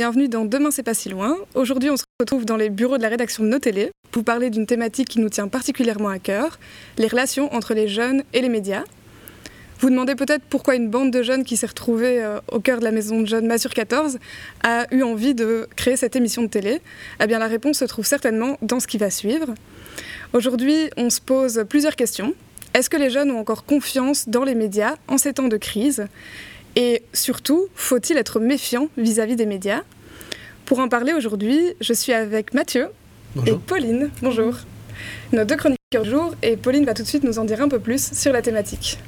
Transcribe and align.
bienvenue 0.00 0.30
dans 0.30 0.46
Demain 0.46 0.70
c'est 0.70 0.82
pas 0.82 0.94
si 0.94 1.10
loin. 1.10 1.36
Aujourd'hui 1.54 1.90
on 1.90 1.96
se 1.98 2.04
retrouve 2.18 2.46
dans 2.46 2.56
les 2.56 2.70
bureaux 2.70 2.96
de 2.96 3.02
la 3.02 3.10
rédaction 3.10 3.44
de 3.44 3.50
nos 3.50 3.58
télés 3.58 3.90
pour 4.12 4.24
parler 4.24 4.48
d'une 4.48 4.64
thématique 4.64 5.08
qui 5.08 5.20
nous 5.20 5.28
tient 5.28 5.46
particulièrement 5.46 6.08
à 6.08 6.18
cœur, 6.18 6.58
les 6.96 7.06
relations 7.06 7.52
entre 7.52 7.74
les 7.74 7.86
jeunes 7.86 8.22
et 8.32 8.40
les 8.40 8.48
médias. 8.48 8.84
Vous 9.78 9.90
demandez 9.90 10.14
peut-être 10.14 10.42
pourquoi 10.48 10.74
une 10.74 10.88
bande 10.88 11.10
de 11.10 11.22
jeunes 11.22 11.44
qui 11.44 11.58
s'est 11.58 11.66
retrouvée 11.66 12.24
euh, 12.24 12.40
au 12.50 12.60
cœur 12.60 12.78
de 12.78 12.84
la 12.84 12.92
maison 12.92 13.20
de 13.20 13.26
jeunes 13.26 13.46
Massure 13.46 13.74
14 13.74 14.18
a 14.62 14.86
eu 14.90 15.02
envie 15.02 15.34
de 15.34 15.68
créer 15.76 15.98
cette 15.98 16.16
émission 16.16 16.40
de 16.40 16.48
télé. 16.48 16.80
Eh 17.22 17.26
bien 17.26 17.38
la 17.38 17.46
réponse 17.46 17.80
se 17.80 17.84
trouve 17.84 18.06
certainement 18.06 18.56
dans 18.62 18.80
ce 18.80 18.86
qui 18.86 18.96
va 18.96 19.10
suivre. 19.10 19.52
Aujourd'hui 20.32 20.88
on 20.96 21.10
se 21.10 21.20
pose 21.20 21.66
plusieurs 21.68 21.94
questions. 21.94 22.32
Est-ce 22.72 22.88
que 22.88 22.96
les 22.96 23.10
jeunes 23.10 23.30
ont 23.32 23.38
encore 23.38 23.66
confiance 23.66 24.30
dans 24.30 24.44
les 24.44 24.54
médias 24.54 24.94
en 25.08 25.18
ces 25.18 25.34
temps 25.34 25.48
de 25.48 25.58
crise? 25.58 26.06
Et 26.76 27.02
surtout, 27.12 27.66
faut-il 27.74 28.16
être 28.16 28.40
méfiant 28.40 28.88
vis-à-vis 28.96 29.36
des 29.36 29.46
médias? 29.46 29.82
Pour 30.66 30.78
en 30.78 30.88
parler 30.88 31.12
aujourd'hui, 31.12 31.74
je 31.80 31.92
suis 31.92 32.12
avec 32.12 32.54
Mathieu 32.54 32.88
et 33.46 33.52
Pauline. 33.52 34.10
Bonjour. 34.22 34.54
Nos 35.32 35.44
deux 35.44 35.56
chroniqueurs 35.56 36.02
du 36.02 36.10
jour 36.10 36.34
et 36.42 36.56
Pauline 36.56 36.84
va 36.84 36.94
tout 36.94 37.02
de 37.02 37.08
suite 37.08 37.24
nous 37.24 37.38
en 37.38 37.44
dire 37.44 37.60
un 37.60 37.68
peu 37.68 37.80
plus 37.80 38.12
sur 38.12 38.32
la 38.32 38.42
thématique. 38.42 38.98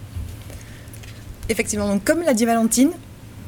Effectivement, 1.49 1.89
donc 1.89 2.05
comme 2.05 2.23
l'a 2.23 2.35
dit 2.35 2.45
Valentine, 2.45 2.91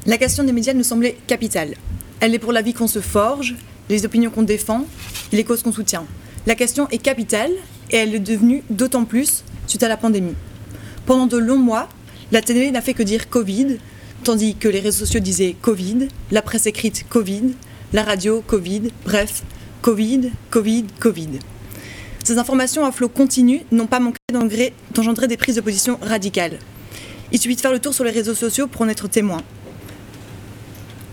la 0.05 0.17
question 0.17 0.43
des 0.43 0.53
médias 0.53 0.73
nous 0.73 0.83
semblait 0.83 1.17
capitale. 1.27 1.75
Elle 2.19 2.33
est 2.33 2.39
pour 2.39 2.51
la 2.51 2.61
vie 2.61 2.73
qu'on 2.73 2.87
se 2.87 2.99
forge, 2.99 3.55
les 3.89 4.05
opinions 4.05 4.29
qu'on 4.29 4.43
défend, 4.43 4.85
les 5.31 5.43
causes 5.43 5.63
qu'on 5.63 5.71
soutient. 5.71 6.05
La 6.45 6.55
question 6.55 6.87
est 6.89 6.99
capitale 6.99 7.51
et 7.91 7.97
elle 7.97 8.15
est 8.15 8.19
devenue 8.19 8.63
d'autant 8.69 9.05
plus 9.05 9.43
suite 9.67 9.83
à 9.83 9.87
la 9.87 9.97
pandémie. 9.97 10.35
Pendant 11.05 11.25
de 11.25 11.37
longs 11.37 11.57
mois, 11.57 11.89
la 12.31 12.41
télé 12.41 12.71
n'a 12.71 12.81
fait 12.81 12.93
que 12.93 13.03
dire 13.03 13.29
Covid, 13.29 13.77
tandis 14.25 14.55
que 14.55 14.67
les 14.67 14.79
réseaux 14.79 15.05
sociaux 15.05 15.19
disaient 15.19 15.55
Covid, 15.61 16.07
la 16.31 16.41
presse 16.41 16.65
écrite 16.65 17.05
Covid, 17.09 17.53
la 17.93 18.01
radio 18.01 18.41
Covid, 18.41 18.91
bref, 19.05 19.43
Covid, 19.83 20.31
Covid, 20.49 20.85
Covid. 20.99 21.29
Ces 22.23 22.39
informations 22.39 22.83
à 22.85 22.91
flot 22.91 23.07
continu 23.07 23.61
n'ont 23.71 23.85
pas 23.85 23.99
manqué 23.99 24.17
d'engendrer 24.33 25.27
des 25.27 25.37
prises 25.37 25.57
de 25.57 25.61
position 25.61 25.99
radicales. 26.01 26.57
Il 27.31 27.39
suffit 27.39 27.55
de 27.55 27.61
faire 27.61 27.71
le 27.71 27.77
tour 27.77 27.93
sur 27.93 28.03
les 28.03 28.09
réseaux 28.09 28.33
sociaux 28.33 28.65
pour 28.65 28.81
en 28.81 28.89
être 28.89 29.07
témoin. 29.07 29.43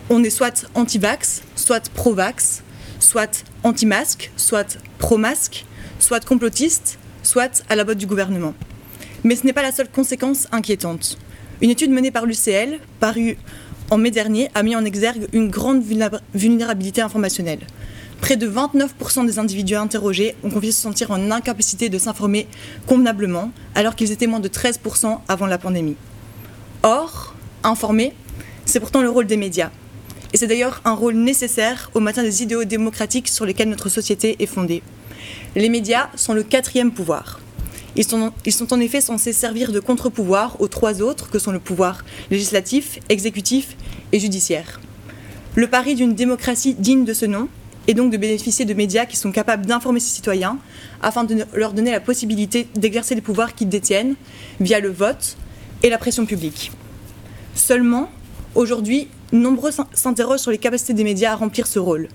On 0.09 0.25
est 0.25 0.31
soit 0.31 0.67
anti-vax, 0.75 1.43
soit 1.55 1.91
pro-vax, 1.91 2.63
soit 2.99 3.45
anti-masque, 3.63 4.31
soit 4.39 4.79
pro-masque, 4.99 5.67
soit 5.99 6.25
complotiste, 6.25 6.99
soit 7.23 7.63
à 7.69 7.77
la 7.77 7.85
botte 7.85 7.99
du 7.99 8.07
gouvernement. 8.07 8.55
Mais 9.23 9.37
ce 9.37 9.45
n'est 9.45 9.53
pas 9.53 9.63
la 9.63 9.73
seule 9.73 9.91
conséquence 9.91 10.49
inquiétante. 10.51 11.19
Une 11.63 11.71
étude 11.71 11.93
menée 11.93 12.11
par 12.11 12.27
l'UCL, 12.27 12.81
parue 12.99 13.39
en 13.89 13.97
mai 13.97 14.11
dernier, 14.11 14.49
a 14.57 14.65
mis 14.65 14.75
en 14.75 14.85
exergue 14.85 15.29
une 15.33 15.49
grande 15.49 15.81
vulnérabilité 16.35 17.03
informationnelle. 17.03 17.61
Près 18.21 18.37
de 18.37 18.51
29% 18.51 19.27
des 19.27 19.39
individus 19.39 19.77
interrogés 19.77 20.35
ont 20.43 20.51
confié 20.51 20.73
se 20.73 20.83
sentir 20.83 21.13
en 21.13 21.31
incapacité 21.31 21.89
de 21.89 21.99
s'informer 21.99 22.49
convenablement, 22.89 23.53
alors 23.77 23.95
qu'ils 23.95 24.11
étaient 24.11 24.27
moins 24.27 24.41
de 24.41 24.49
13% 24.49 25.21
avant 25.29 25.47
la 25.47 25.57
pandémie. 25.57 25.95
Or, 26.83 27.33
informer, 27.63 28.13
c'est 28.65 28.81
pourtant 28.81 29.01
le 29.01 29.11
rôle 29.11 29.27
des 29.27 29.37
médias. 29.37 29.71
Et 30.33 30.39
c'est 30.39 30.49
d'ailleurs 30.49 30.81
un 30.85 30.95
rôle 30.95 31.15
nécessaire 31.15 31.93
au 31.95 32.01
maintien 32.01 32.25
des 32.25 32.43
idéaux 32.43 32.65
démocratiques 32.65 33.29
sur 33.29 33.47
lesquels 33.47 33.69
notre 33.69 33.89
société 33.89 34.35
est 34.41 34.47
fondée. 34.47 34.83
Les 35.55 35.69
médias 35.69 36.09
sont 36.17 36.35
le 36.35 36.43
quatrième 36.43 36.91
pouvoir. 36.91 37.39
Ils 37.97 38.05
sont, 38.05 38.73
en 38.73 38.81
effet 38.81 39.01
censés 39.01 39.33
servir 39.33 39.71
de 39.71 39.81
contre-pouvoir 39.81 40.61
aux 40.61 40.69
trois 40.69 41.03
autres 41.03 41.31
que 41.31 41.39
sont 41.39 41.53
le 41.53 41.59
pouvoir 41.59 42.05
législatif, 42.31 42.99
exécutif 43.09 43.77
et 44.13 44.21
judiciaire. 44.21 44.81
Le 45.55 45.67
pari 45.67 45.95
d'une 45.95 46.15
démocratie 46.15 46.75
digne 46.75 47.05
de 47.05 47.13
ce 47.13 47.27
nom 47.27 47.49
est 47.87 47.95
donc 47.95 48.11
de 48.11 48.17
bénéficier 48.17 48.65
de 48.65 48.73
médias 48.73 49.05
qui 49.05 49.17
sont 49.17 49.33
capables 49.33 49.67
d'informer 49.67 50.01
ses 50.01 50.15
citoyens 50.15 50.59
afin 51.03 51.25
de 51.25 51.45
leur 51.53 51.75
donner 51.75 51.91
la 51.91 52.01
possibilité 52.01 52.67
d'exercer 52.75 53.15
les 53.15 53.21
pouvoirs 53.21 53.55
qu'ils 53.55 53.69
détiennent 53.69 54.15
via 54.61 54.81
le 54.81 54.91
vote 54.91 55.37
et 55.83 55.91
la 55.91 55.99
pression 55.99 56.25
publique. 56.25 56.73
Seulement, 57.55 58.09
aujourd'hui, 58.55 59.09
nombreux 59.33 59.73
s'interrogent 59.93 60.41
sur 60.41 60.51
les 60.51 60.59
capacités 60.59 60.95
des 60.95 61.05
médias 61.05 61.33
à 61.33 61.37
remplir 61.37 61.67
ce 61.67 61.79
rôle, 61.79 62.09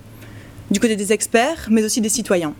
du 0.71 0.79
côté 0.79 0.95
des 0.95 1.13
experts, 1.13 1.67
mais 1.69 1.83
aussi 1.83 2.01
des 2.01 2.09
citoyens. 2.09 2.53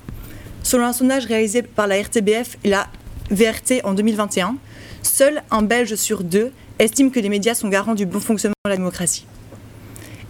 Selon 0.62 0.86
un 0.86 0.94
sondage 0.94 1.26
réalisé 1.26 1.64
par 1.64 1.88
la 1.88 2.02
RTBF 2.02 2.58
et 2.64 2.70
la 2.70 2.88
VRT 3.30 3.82
en 3.84 3.94
2021, 3.94 4.56
seul 5.04 5.44
un 5.52 5.62
Belge 5.62 5.96
sur 5.96 6.24
deux 6.24 6.52
estime 6.80 7.12
que 7.12 7.20
les 7.20 7.28
médias 7.28 7.56
sont 7.56 7.68
garants 7.68 7.96
du 7.96 8.06
bon 8.06 8.22
fonctionnement 8.22 8.56
de 8.64 8.70
la 8.70 8.78
démocratie. 8.78 9.26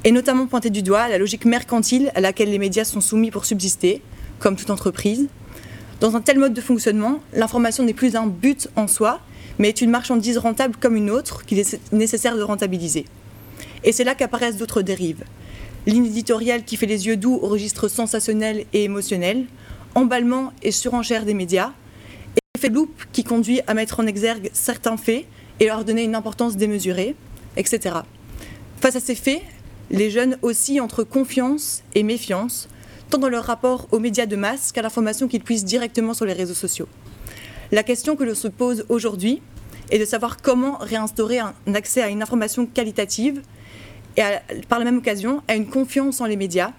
Et 0.03 0.12
notamment 0.12 0.47
pointé 0.47 0.72
du 0.72 0.81
doigt 0.81 1.08
la 1.08 1.19
logique 1.19 1.46
mercantile 1.46 2.12
à 2.16 2.22
laquelle 2.22 2.50
les 2.50 2.58
médias 2.58 2.85
sont 2.85 3.02
soumis 3.02 3.30
pour 3.30 3.46
subsister, 3.46 4.02
comme 4.40 4.56
toute 4.56 4.72
entreprise. 4.72 5.28
Dans 6.00 6.16
un 6.16 6.22
tel 6.22 6.40
mode 6.40 6.53
de 6.53 6.62
fonctionnement, 6.62 7.19
l'information 7.34 7.84
n'est 7.84 7.94
plus 7.94 8.16
un 8.16 8.25
but 8.25 8.68
en 8.75 8.88
soi, 8.88 9.19
mais 9.59 9.69
est 9.69 9.81
une 9.81 9.91
marchandise 9.91 10.40
rentable 10.40 10.75
comme 10.79 10.96
une 10.96 11.12
autre 11.12 11.46
qu'il 11.46 11.59
est 11.59 11.79
nécessaire 11.91 12.35
de 12.35 12.41
rentabiliser. 12.41 13.06
Et 13.84 13.91
c'est 13.91 14.03
là 14.03 14.16
qu'apparaissent 14.16 14.58
d'autres 14.58 14.81
dérives. 14.81 15.24
Ligne 15.85 16.08
éditoriale 16.08 16.64
qui 16.64 16.78
fait 16.78 16.88
les 16.88 17.06
yeux 17.06 17.18
doux 17.18 17.38
au 17.41 17.47
registre 17.47 17.90
sensationnel 17.90 18.66
et 18.74 18.85
émotionnel, 18.85 19.46
emballement 19.94 20.52
et 20.64 20.72
surenchère 20.72 21.25
des 21.25 21.35
médias, 21.35 21.74
effet 22.57 22.69
loupe 22.69 23.03
qui 23.12 23.23
conduit 23.23 23.62
à 23.68 23.75
mettre 23.75 24.00
en 24.00 24.07
exergue 24.07 24.50
certains 24.51 24.97
faits 24.97 25.25
et 25.59 25.68
leur 25.68 25.85
donner 25.85 26.03
une 26.03 26.16
importance 26.16 26.57
démesurée, 26.57 27.16
etc. 27.56 27.97
Face 28.81 28.95
à 28.95 29.00
ces 29.00 29.13
faits, 29.13 29.44
les 29.91 30.09
jeunes 30.09 30.40
oscillent 30.41 30.81
entre 30.81 31.03
confiance 31.03 31.84
et 31.94 32.01
méfiance, 32.01 32.67
tant 33.12 33.19
dans 33.19 33.29
leur 33.29 33.44
rapport 33.44 33.88
aux 33.91 34.00
médias 34.00 34.25
de 34.25 34.35
masse 34.35 34.72
qu'à 34.72 34.81
l'information 34.81 35.28
qu'ils 35.28 35.44
puissent 35.44 35.66
directement 35.66 36.16
sur 36.16 36.25
les 36.25 36.34
réseaux 36.34 36.56
sociaux. 36.56 36.88
La 37.72 37.84
question 37.84 38.16
que 38.16 38.23
l'on 38.23 38.34
se 38.34 38.47
pose 38.47 38.85
aujourd'hui 38.90 39.44
est 39.91 40.00
de 40.00 40.06
savoir 40.06 40.38
comment 40.41 40.79
réinstaurer 40.79 41.38
un 41.40 41.53
accès 41.75 42.01
à 42.01 42.09
une 42.09 42.23
information 42.23 42.66
qualitative 42.66 43.44
et 44.17 44.23
par 44.67 44.79
la 44.79 44.85
même 44.85 44.97
occasion 44.97 45.44
à 45.47 45.56
une 45.56 45.67
confiance 45.67 46.22
en 46.22 46.25
les 46.25 46.38
médias, 46.38 46.72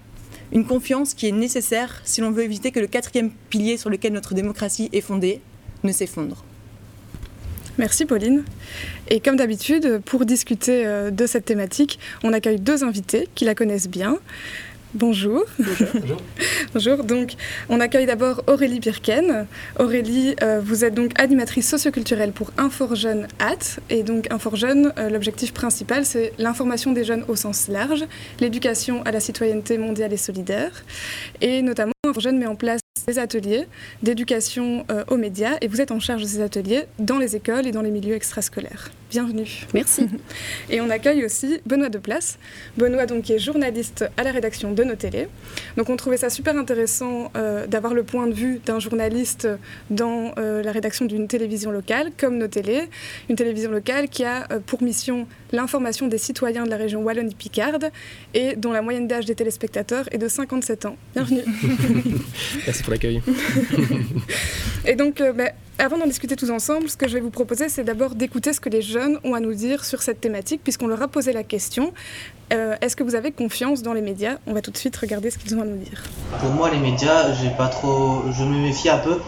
une 0.50 0.66
confiance 0.66 1.14
qui 1.14 1.28
est 1.28 1.32
nécessaire 1.32 2.00
si 2.04 2.20
l'on 2.20 2.32
veut 2.32 2.42
éviter 2.42 2.72
que 2.72 2.80
le 2.80 2.88
quatrième 2.88 3.30
pilier 3.48 3.76
sur 3.76 3.90
lequel 3.90 4.12
notre 4.12 4.34
démocratie 4.34 4.88
est 4.92 5.00
fondée, 5.00 5.40
ne 5.84 5.92
s'effondre. 5.92 6.44
Merci 7.78 8.06
Pauline. 8.06 8.44
Et 9.08 9.20
comme 9.20 9.36
d'habitude, 9.36 10.00
pour 10.04 10.26
discuter 10.26 10.84
euh, 10.84 11.10
de 11.10 11.26
cette 11.26 11.44
thématique, 11.44 12.00
on 12.24 12.32
accueille 12.32 12.58
deux 12.58 12.82
invités 12.82 13.28
qui 13.34 13.44
la 13.44 13.54
connaissent 13.54 13.88
bien. 13.88 14.18
Bonjour. 14.94 15.44
Bonjour. 15.58 16.16
Bonjour. 16.74 17.04
Donc, 17.04 17.34
on 17.68 17.78
accueille 17.78 18.06
d'abord 18.06 18.42
Aurélie 18.46 18.80
Birken. 18.80 19.46
Aurélie, 19.78 20.34
euh, 20.42 20.60
vous 20.64 20.82
êtes 20.82 20.94
donc 20.94 21.12
animatrice 21.20 21.68
socioculturelle 21.68 22.32
pour 22.32 22.52
Infor-Jeunes 22.56 23.28
At. 23.38 23.80
Et 23.90 24.02
donc, 24.02 24.32
Infor-Jeunes, 24.32 24.94
euh, 24.98 25.10
l'objectif 25.10 25.52
principal, 25.52 26.06
c'est 26.06 26.32
l'information 26.38 26.92
des 26.92 27.04
jeunes 27.04 27.24
au 27.28 27.36
sens 27.36 27.68
large, 27.68 28.06
l'éducation 28.40 29.02
à 29.02 29.12
la 29.12 29.20
citoyenneté 29.20 29.76
mondiale 29.76 30.12
et 30.14 30.16
solidaire. 30.16 30.72
Et 31.42 31.60
notamment, 31.60 31.92
Infor-Jeunes 32.06 32.38
met 32.38 32.46
en 32.46 32.56
place 32.56 32.80
des 33.08 33.18
ateliers 33.18 33.66
d'éducation 34.02 34.84
euh, 34.90 35.04
aux 35.08 35.16
médias 35.16 35.56
et 35.60 35.66
vous 35.66 35.80
êtes 35.80 35.90
en 35.90 35.98
charge 35.98 36.22
de 36.22 36.28
ces 36.28 36.42
ateliers 36.42 36.84
dans 36.98 37.18
les 37.18 37.34
écoles 37.34 37.66
et 37.66 37.72
dans 37.72 37.82
les 37.82 37.90
milieux 37.90 38.14
extrascolaires. 38.14 38.90
Bienvenue. 39.10 39.48
Merci. 39.72 40.06
Et 40.70 40.80
on 40.80 40.90
accueille 40.90 41.24
aussi 41.24 41.60
Benoît 41.66 41.88
Deplace. 41.88 42.38
Benoît 42.76 43.06
donc 43.06 43.24
qui 43.24 43.32
est 43.32 43.38
journaliste 43.38 44.04
à 44.16 44.22
la 44.22 44.32
rédaction 44.32 44.72
de 44.72 44.84
nos 44.84 44.96
télés. 44.96 45.28
Donc 45.76 45.88
on 45.88 45.96
trouvait 45.96 46.16
ça 46.16 46.30
super 46.30 46.56
intéressant 46.56 47.30
euh, 47.36 47.66
d'avoir 47.66 47.94
le 47.94 48.02
point 48.02 48.26
de 48.26 48.34
vue 48.34 48.60
d'un 48.64 48.78
journaliste 48.80 49.48
dans 49.90 50.32
euh, 50.38 50.62
la 50.62 50.72
rédaction 50.72 51.06
d'une 51.06 51.26
télévision 51.26 51.70
locale 51.70 52.10
comme 52.18 52.36
nos 52.38 52.48
télés, 52.48 52.88
une 53.30 53.36
télévision 53.36 53.70
locale 53.70 54.08
qui 54.08 54.24
a 54.24 54.46
pour 54.66 54.82
mission 54.82 55.26
l'information 55.52 56.06
des 56.06 56.18
citoyens 56.18 56.64
de 56.64 56.70
la 56.70 56.76
région 56.76 57.02
Wallonie-Picarde 57.02 57.90
et 58.34 58.56
dont 58.56 58.72
la 58.72 58.82
moyenne 58.82 59.08
d'âge 59.08 59.24
des 59.24 59.34
téléspectateurs 59.34 60.04
est 60.12 60.18
de 60.18 60.28
57 60.28 60.86
ans. 60.86 60.96
Bienvenue. 61.14 61.42
Merci 62.66 62.82
pour 62.82 62.92
l'accueil. 62.92 63.22
et 64.86 64.94
donc, 64.94 65.20
euh, 65.20 65.32
bah, 65.32 65.52
avant 65.78 65.96
d'en 65.96 66.06
discuter 66.06 66.34
tous 66.34 66.50
ensemble, 66.50 66.88
ce 66.88 66.96
que 66.96 67.06
je 67.06 67.14
vais 67.14 67.20
vous 67.20 67.30
proposer, 67.30 67.68
c'est 67.68 67.84
d'abord 67.84 68.14
d'écouter 68.14 68.52
ce 68.52 68.60
que 68.60 68.68
les 68.68 68.82
jeunes 68.82 69.18
ont 69.22 69.34
à 69.34 69.40
nous 69.40 69.54
dire 69.54 69.84
sur 69.84 70.02
cette 70.02 70.20
thématique, 70.20 70.60
puisqu'on 70.62 70.88
leur 70.88 71.00
a 71.02 71.08
posé 71.08 71.32
la 71.32 71.44
question. 71.44 71.92
Euh, 72.52 72.74
est-ce 72.80 72.96
que 72.96 73.04
vous 73.04 73.14
avez 73.14 73.30
confiance 73.30 73.82
dans 73.82 73.92
les 73.92 74.00
médias? 74.00 74.38
On 74.46 74.54
va 74.54 74.60
tout 74.60 74.72
de 74.72 74.76
suite 74.76 74.96
regarder 74.96 75.30
ce 75.30 75.38
qu'ils 75.38 75.54
ont 75.56 75.62
à 75.62 75.64
nous 75.64 75.76
dire. 75.76 76.02
Pour 76.40 76.50
moi, 76.50 76.70
les 76.70 76.78
médias, 76.78 77.32
j'ai 77.32 77.50
pas 77.50 77.68
trop, 77.68 78.22
je 78.32 78.42
me 78.42 78.58
méfie 78.58 78.88
un 78.88 78.98
peu 78.98 79.18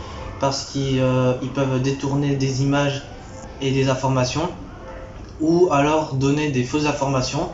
parce 0.41 0.64
qu'ils 0.64 1.00
euh, 1.00 1.35
peuvent 1.55 1.81
détourner 1.82 2.35
des 2.35 2.62
images 2.62 3.02
et 3.61 3.70
des 3.70 3.88
informations, 3.88 4.49
ou 5.41 5.69
alors 5.70 6.14
donner 6.14 6.50
des 6.50 6.64
fausses 6.64 6.87
informations. 6.87 7.50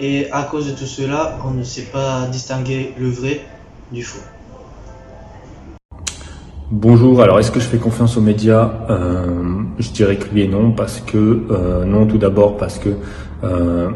Et 0.00 0.30
à 0.32 0.42
cause 0.42 0.66
de 0.66 0.72
tout 0.72 0.86
cela, 0.86 1.38
on 1.44 1.50
ne 1.50 1.62
sait 1.62 1.82
pas 1.82 2.26
distinguer 2.26 2.94
le 2.98 3.10
vrai 3.10 3.44
du 3.92 4.02
faux. 4.02 4.22
Bonjour, 6.80 7.20
alors 7.22 7.40
est-ce 7.40 7.50
que 7.50 7.58
je 7.58 7.64
fais 7.66 7.78
confiance 7.78 8.16
aux 8.16 8.20
médias? 8.20 8.70
Euh, 8.88 9.26
Je 9.80 9.90
dirais 9.90 10.14
que 10.14 10.26
oui 10.32 10.42
et 10.42 10.46
non, 10.46 10.70
parce 10.70 11.00
que 11.00 11.42
euh, 11.50 11.84
non 11.84 12.06
tout 12.06 12.18
d'abord 12.18 12.56
parce 12.56 12.78
que 12.78 12.90
euh, 13.42 13.88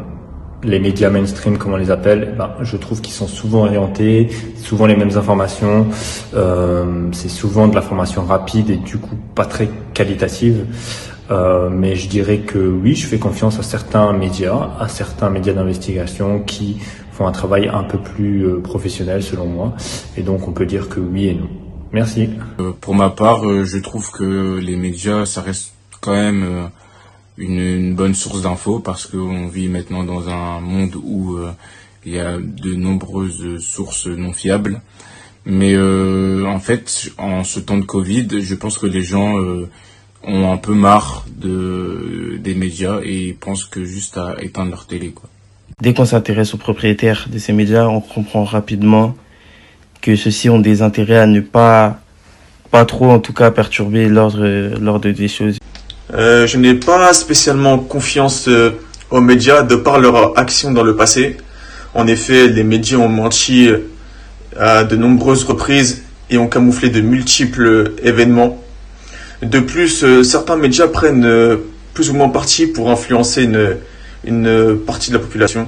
les 0.65 0.81
médias 0.81 1.09
mainstream, 1.09 1.57
comme 1.57 1.71
on 1.71 1.77
les 1.77 1.91
appelle, 1.91 2.35
ben, 2.37 2.49
je 2.61 2.75
trouve 2.75 2.99
qu'ils 2.99 3.13
sont 3.13 3.27
souvent 3.27 3.61
orientés, 3.61 4.27
souvent 4.57 4.85
les 4.85 4.97
mêmes 4.97 5.17
informations. 5.17 5.87
C'est 7.13 7.29
souvent 7.29 7.69
de 7.69 7.75
l'information 7.75 8.25
rapide 8.25 8.69
et 8.69 8.75
du 8.75 8.97
coup 8.97 9.15
pas 9.33 9.45
très 9.45 9.69
qualitative. 9.93 10.65
Mais 11.71 11.95
je 11.95 12.09
dirais 12.09 12.39
que 12.39 12.59
oui, 12.59 12.95
je 12.95 13.07
fais 13.07 13.17
confiance 13.17 13.59
à 13.59 13.63
certains 13.63 14.11
médias, 14.11 14.71
à 14.77 14.89
certains 14.89 15.29
médias 15.29 15.53
d'investigation 15.53 16.41
qui 16.41 16.79
font 17.13 17.27
un 17.27 17.31
travail 17.31 17.69
un 17.73 17.83
peu 17.83 17.97
plus 17.97 18.45
professionnel 18.61 19.23
selon 19.23 19.45
moi. 19.45 19.73
Et 20.17 20.21
donc 20.21 20.49
on 20.49 20.51
peut 20.51 20.65
dire 20.65 20.89
que 20.89 20.99
oui 20.99 21.27
et 21.27 21.33
non. 21.35 21.62
Merci. 21.93 22.27
Euh, 22.59 22.71
pour 22.81 22.95
ma 22.95 23.11
part, 23.11 23.47
euh, 23.47 23.65
je 23.65 23.77
trouve 23.77 24.09
que 24.11 24.57
les 24.57 24.75
médias, 24.75 25.27
ça 25.27 25.41
reste 25.41 25.73
quand 26.01 26.13
même 26.13 26.43
euh, 26.43 26.65
une, 27.37 27.59
une, 27.59 27.95
bonne 27.95 28.15
source 28.15 28.41
d'infos 28.41 28.79
parce 28.79 29.05
qu'on 29.05 29.47
vit 29.47 29.67
maintenant 29.67 30.03
dans 30.03 30.27
un 30.27 30.59
monde 30.59 30.95
où 30.95 31.37
il 32.05 32.13
y 32.13 32.19
a 32.19 32.37
de 32.39 32.73
nombreuses 32.73 33.59
sources 33.59 34.07
non 34.07 34.33
fiables. 34.33 34.81
Mais 35.45 35.77
en 35.77 36.59
fait, 36.59 37.11
en 37.17 37.43
ce 37.43 37.59
temps 37.59 37.77
de 37.77 37.83
Covid, 37.83 38.27
je 38.41 38.55
pense 38.55 38.77
que 38.77 38.87
les 38.87 39.03
gens 39.03 39.35
ont 40.23 40.51
un 40.51 40.57
peu 40.57 40.73
marre 40.73 41.25
de, 41.35 42.39
des 42.39 42.55
médias 42.55 42.99
et 43.03 43.33
pensent 43.33 43.65
que 43.65 43.83
juste 43.83 44.17
à 44.17 44.35
éteindre 44.41 44.71
leur 44.71 44.85
télé. 44.85 45.11
Quoi. 45.11 45.29
Dès 45.81 45.93
qu'on 45.93 46.05
s'intéresse 46.05 46.53
aux 46.53 46.57
propriétaires 46.57 47.27
de 47.29 47.39
ces 47.39 47.51
médias, 47.51 47.87
on 47.87 47.99
comprend 47.99 48.43
rapidement 48.45 49.15
que 50.03 50.17
ceux-ci 50.17 50.49
ont 50.49 50.59
des 50.59 50.81
intérêts 50.81 51.17
à 51.17 51.25
ne 51.25 51.39
pas, 51.39 52.01
pas 52.69 52.83
trop 52.85 53.09
en 53.09 53.19
tout 53.19 53.31
cas 53.31 53.49
perturber 53.51 54.09
l'ordre, 54.09 54.99
des 54.99 55.27
choses. 55.29 55.57
Euh, 56.13 56.45
je 56.45 56.57
n'ai 56.57 56.75
pas 56.75 57.13
spécialement 57.13 57.79
confiance 57.79 58.47
euh, 58.49 58.71
aux 59.09 59.21
médias 59.21 59.63
de 59.63 59.75
par 59.75 59.99
leur 59.99 60.37
action 60.37 60.71
dans 60.71 60.83
le 60.83 60.95
passé. 60.97 61.37
En 61.95 62.05
effet, 62.07 62.49
les 62.49 62.63
médias 62.63 62.97
ont 62.97 63.07
menti 63.07 63.69
euh, 63.69 63.79
à 64.59 64.83
de 64.83 64.97
nombreuses 64.97 65.45
reprises 65.45 66.03
et 66.29 66.37
ont 66.37 66.47
camouflé 66.47 66.89
de 66.89 66.99
multiples 66.99 67.93
événements 68.03 68.59
de 69.41 69.59
plus, 69.59 70.23
certains 70.23 70.55
médias 70.55 70.87
prennent 70.87 71.57
plus 71.93 72.09
ou 72.09 72.13
moins 72.13 72.29
parti 72.29 72.65
pour 72.65 72.89
influencer 72.89 73.43
une, 73.43 73.75
une 74.23 74.77
partie 74.87 75.09
de 75.09 75.15
la 75.17 75.19
population. 75.19 75.67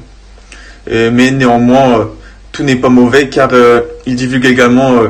mais 0.87 1.31
néanmoins, 1.31 2.09
tout 2.55 2.63
n'est 2.63 2.77
pas 2.77 2.89
mauvais 2.89 3.29
car 3.29 3.49
ils 4.05 4.15
divulguent 4.15 4.45
également 4.45 5.03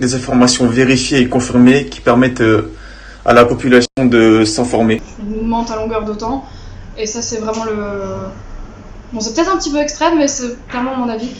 des 0.00 0.14
informations 0.14 0.66
vérifiées 0.68 1.18
et 1.18 1.28
confirmées 1.28 1.86
qui 1.86 2.00
permettent 2.00 2.42
à 3.24 3.32
la 3.32 3.44
population 3.44 3.88
de 4.04 4.44
s'informer. 4.44 5.02
Ils 5.18 5.36
nous 5.36 5.42
mentent 5.42 5.70
à 5.72 5.76
longueur 5.76 6.04
de 6.04 6.14
et 6.96 7.06
ça 7.06 7.22
c'est 7.22 7.38
vraiment 7.38 7.64
le... 7.64 7.72
Bon 9.12 9.20
c'est 9.20 9.34
peut-être 9.34 9.52
un 9.52 9.58
petit 9.58 9.70
peu 9.70 9.78
extrême 9.78 10.18
mais 10.18 10.28
c'est 10.28 10.56
clairement 10.68 10.96
mon 10.96 11.08
avis 11.08 11.30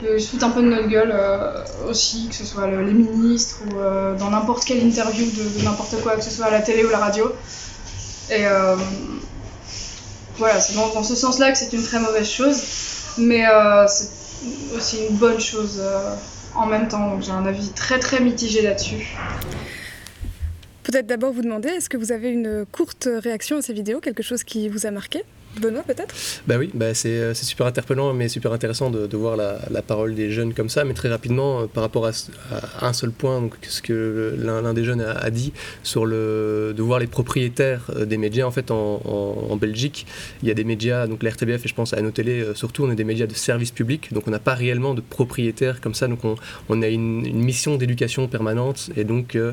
que 0.00 0.18
se 0.18 0.28
foutent 0.28 0.42
un 0.42 0.50
peu 0.50 0.62
de 0.62 0.68
notre 0.68 0.88
gueule 0.88 1.12
euh, 1.12 1.64
aussi, 1.88 2.28
que 2.28 2.34
ce 2.34 2.44
soit 2.44 2.66
le, 2.66 2.84
les 2.84 2.92
ministres 2.92 3.58
ou 3.66 3.78
euh, 3.78 4.14
dans 4.16 4.30
n'importe 4.30 4.64
quelle 4.64 4.82
interview 4.82 5.24
de, 5.24 5.64
n'importe 5.64 6.00
quoi, 6.02 6.16
que 6.16 6.24
ce 6.24 6.30
soit 6.30 6.46
à 6.46 6.50
la 6.50 6.60
télé 6.60 6.84
ou 6.84 6.90
la 6.90 6.98
radio. 6.98 7.32
Et 8.30 8.46
euh, 8.46 8.76
voilà, 10.38 10.60
c'est 10.60 10.74
dans, 10.74 10.92
dans, 10.92 11.02
ce 11.02 11.14
sens-là 11.14 11.52
que 11.52 11.58
c'est 11.58 11.72
une 11.72 11.82
très 11.82 11.98
mauvaise 11.98 12.28
chose, 12.28 12.62
mais 13.18 13.46
euh, 13.46 13.86
aussi 14.76 15.06
une 15.08 15.16
bonne 15.16 15.40
chose 15.40 15.78
euh, 15.80 16.14
en 16.54 16.66
même 16.66 16.88
temps. 16.88 17.20
J'ai 17.20 17.32
un 17.32 17.46
avis 17.46 17.70
très 17.70 17.98
très 17.98 18.20
mitigé 18.20 18.62
là-dessus. 18.62 19.16
Peut-être 20.82 21.06
d'abord 21.06 21.32
vous 21.32 21.42
demander, 21.42 21.68
est-ce 21.68 21.88
que 21.88 21.96
vous 21.96 22.12
avez 22.12 22.30
une 22.30 22.64
courte 22.70 23.08
réaction 23.10 23.56
à 23.56 23.62
ces 23.62 23.72
vidéos, 23.72 24.00
quelque 24.00 24.22
chose 24.22 24.44
qui 24.44 24.68
vous 24.68 24.86
a 24.86 24.90
marqué? 24.90 25.24
Benoît, 25.60 25.82
peut-être? 25.82 26.14
Bah 26.46 26.56
oui, 26.58 26.70
bah 26.74 26.94
c'est 26.94 27.34
super 27.34 27.66
interpellant, 27.66 28.12
mais 28.12 28.28
super 28.28 28.52
intéressant 28.52 28.90
de, 28.90 29.16
voir 29.16 29.36
la, 29.36 29.82
parole 29.82 30.14
des 30.14 30.30
jeunes 30.30 30.52
comme 30.52 30.68
ça, 30.68 30.84
mais 30.84 30.94
très 30.94 31.08
rapidement, 31.08 31.60
euh, 31.60 31.66
par 31.66 31.82
rapport 31.82 32.06
à, 32.06 32.10
un 32.80 32.92
seul 32.92 33.10
point, 33.10 33.40
donc 33.40 33.54
ce 33.62 33.82
que 33.82 34.34
l'un 34.38 34.74
des 34.74 34.84
jeunes 34.84 35.00
a, 35.00 35.30
dit 35.30 35.52
sur 35.82 36.06
le 36.06 36.74
de 36.76 36.82
voir 36.82 36.98
les 36.98 37.06
propriétaires 37.06 37.90
euh, 37.96 38.04
des 38.04 38.18
médias. 38.18 38.46
En 38.46 38.50
fait, 38.50 38.70
en, 38.70 39.56
Belgique, 39.56 40.06
il 40.42 40.48
y 40.48 40.50
a 40.50 40.54
des 40.54 40.64
médias, 40.64 41.06
donc 41.06 41.22
la 41.22 41.30
RTBF 41.30 41.64
et 41.64 41.68
je 41.68 41.74
pense 41.74 41.94
à 41.94 42.02
nos 42.02 42.10
télé, 42.10 42.40
euh, 42.40 42.54
surtout, 42.54 42.84
on 42.84 42.90
est 42.90 42.94
des 42.94 43.04
médias 43.04 43.26
de 43.26 43.34
service 43.34 43.70
public, 43.70 44.12
donc 44.12 44.28
on 44.28 44.30
n'a 44.30 44.38
pas 44.38 44.54
réellement 44.54 44.92
de 44.92 45.00
propriétaires 45.00 45.80
comme 45.80 45.94
ça, 45.94 46.08
donc 46.08 46.20
on, 46.68 46.82
a 46.82 46.88
une, 46.88 47.22
mission 47.36 47.76
d'éducation 47.76 48.28
permanente, 48.28 48.90
et 48.96 49.04
donc 49.04 49.34
euh, 49.34 49.52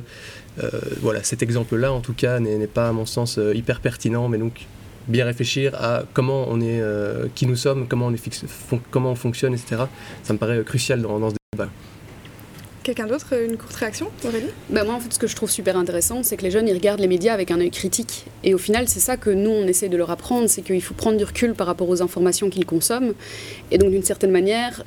voilà, 1.01 1.23
cet 1.23 1.41
exemple-là, 1.41 1.93
en 1.93 2.01
tout 2.01 2.13
cas, 2.13 2.39
n'est 2.39 2.67
pas, 2.67 2.89
à 2.89 2.91
mon 2.91 3.05
sens, 3.05 3.39
hyper 3.53 3.79
pertinent, 3.79 4.27
mais 4.27 4.37
donc 4.37 4.65
bien 5.07 5.25
réfléchir 5.25 5.75
à 5.75 6.03
comment 6.13 6.45
on 6.49 6.61
est, 6.61 6.81
euh, 6.81 7.27
qui 7.35 7.45
nous 7.45 7.55
sommes, 7.55 7.87
comment 7.87 8.07
on, 8.07 8.13
est 8.13 8.17
fixe, 8.17 8.45
comment 8.91 9.11
on 9.11 9.15
fonctionne, 9.15 9.53
etc. 9.53 9.83
Ça 10.23 10.33
me 10.33 10.37
paraît 10.37 10.63
crucial 10.63 11.01
dans, 11.01 11.19
dans 11.19 11.29
ce 11.29 11.35
débat. 11.53 11.69
Quelqu'un 12.83 13.07
d'autre, 13.07 13.33
une 13.41 13.55
courte 13.55 13.75
réaction, 13.75 14.09
Aurélie? 14.25 14.47
Ben 14.69 14.83
Moi, 14.83 14.93
en 14.93 14.99
fait, 14.99 15.13
ce 15.13 15.17
que 15.17 15.27
je 15.27 15.37
trouve 15.37 15.49
super 15.49 15.77
intéressant, 15.77 16.21
c'est 16.21 16.35
que 16.35 16.43
les 16.43 16.51
jeunes, 16.51 16.67
ils 16.67 16.73
regardent 16.73 16.99
les 16.99 17.07
médias 17.07 17.33
avec 17.33 17.49
un 17.49 17.61
œil 17.61 17.71
critique. 17.71 18.25
Et 18.43 18.53
au 18.53 18.57
final, 18.57 18.89
c'est 18.89 18.99
ça 18.99 19.15
que 19.15 19.29
nous, 19.29 19.51
on 19.51 19.65
essaie 19.67 19.87
de 19.87 19.95
leur 19.95 20.11
apprendre, 20.11 20.49
c'est 20.49 20.63
qu'il 20.63 20.81
faut 20.81 20.93
prendre 20.93 21.17
du 21.17 21.23
recul 21.23 21.53
par 21.53 21.65
rapport 21.65 21.87
aux 21.87 22.01
informations 22.01 22.49
qu'ils 22.49 22.65
consomment. 22.65 23.13
Et 23.71 23.77
donc, 23.77 23.91
d'une 23.91 24.03
certaine 24.03 24.31
manière, 24.31 24.83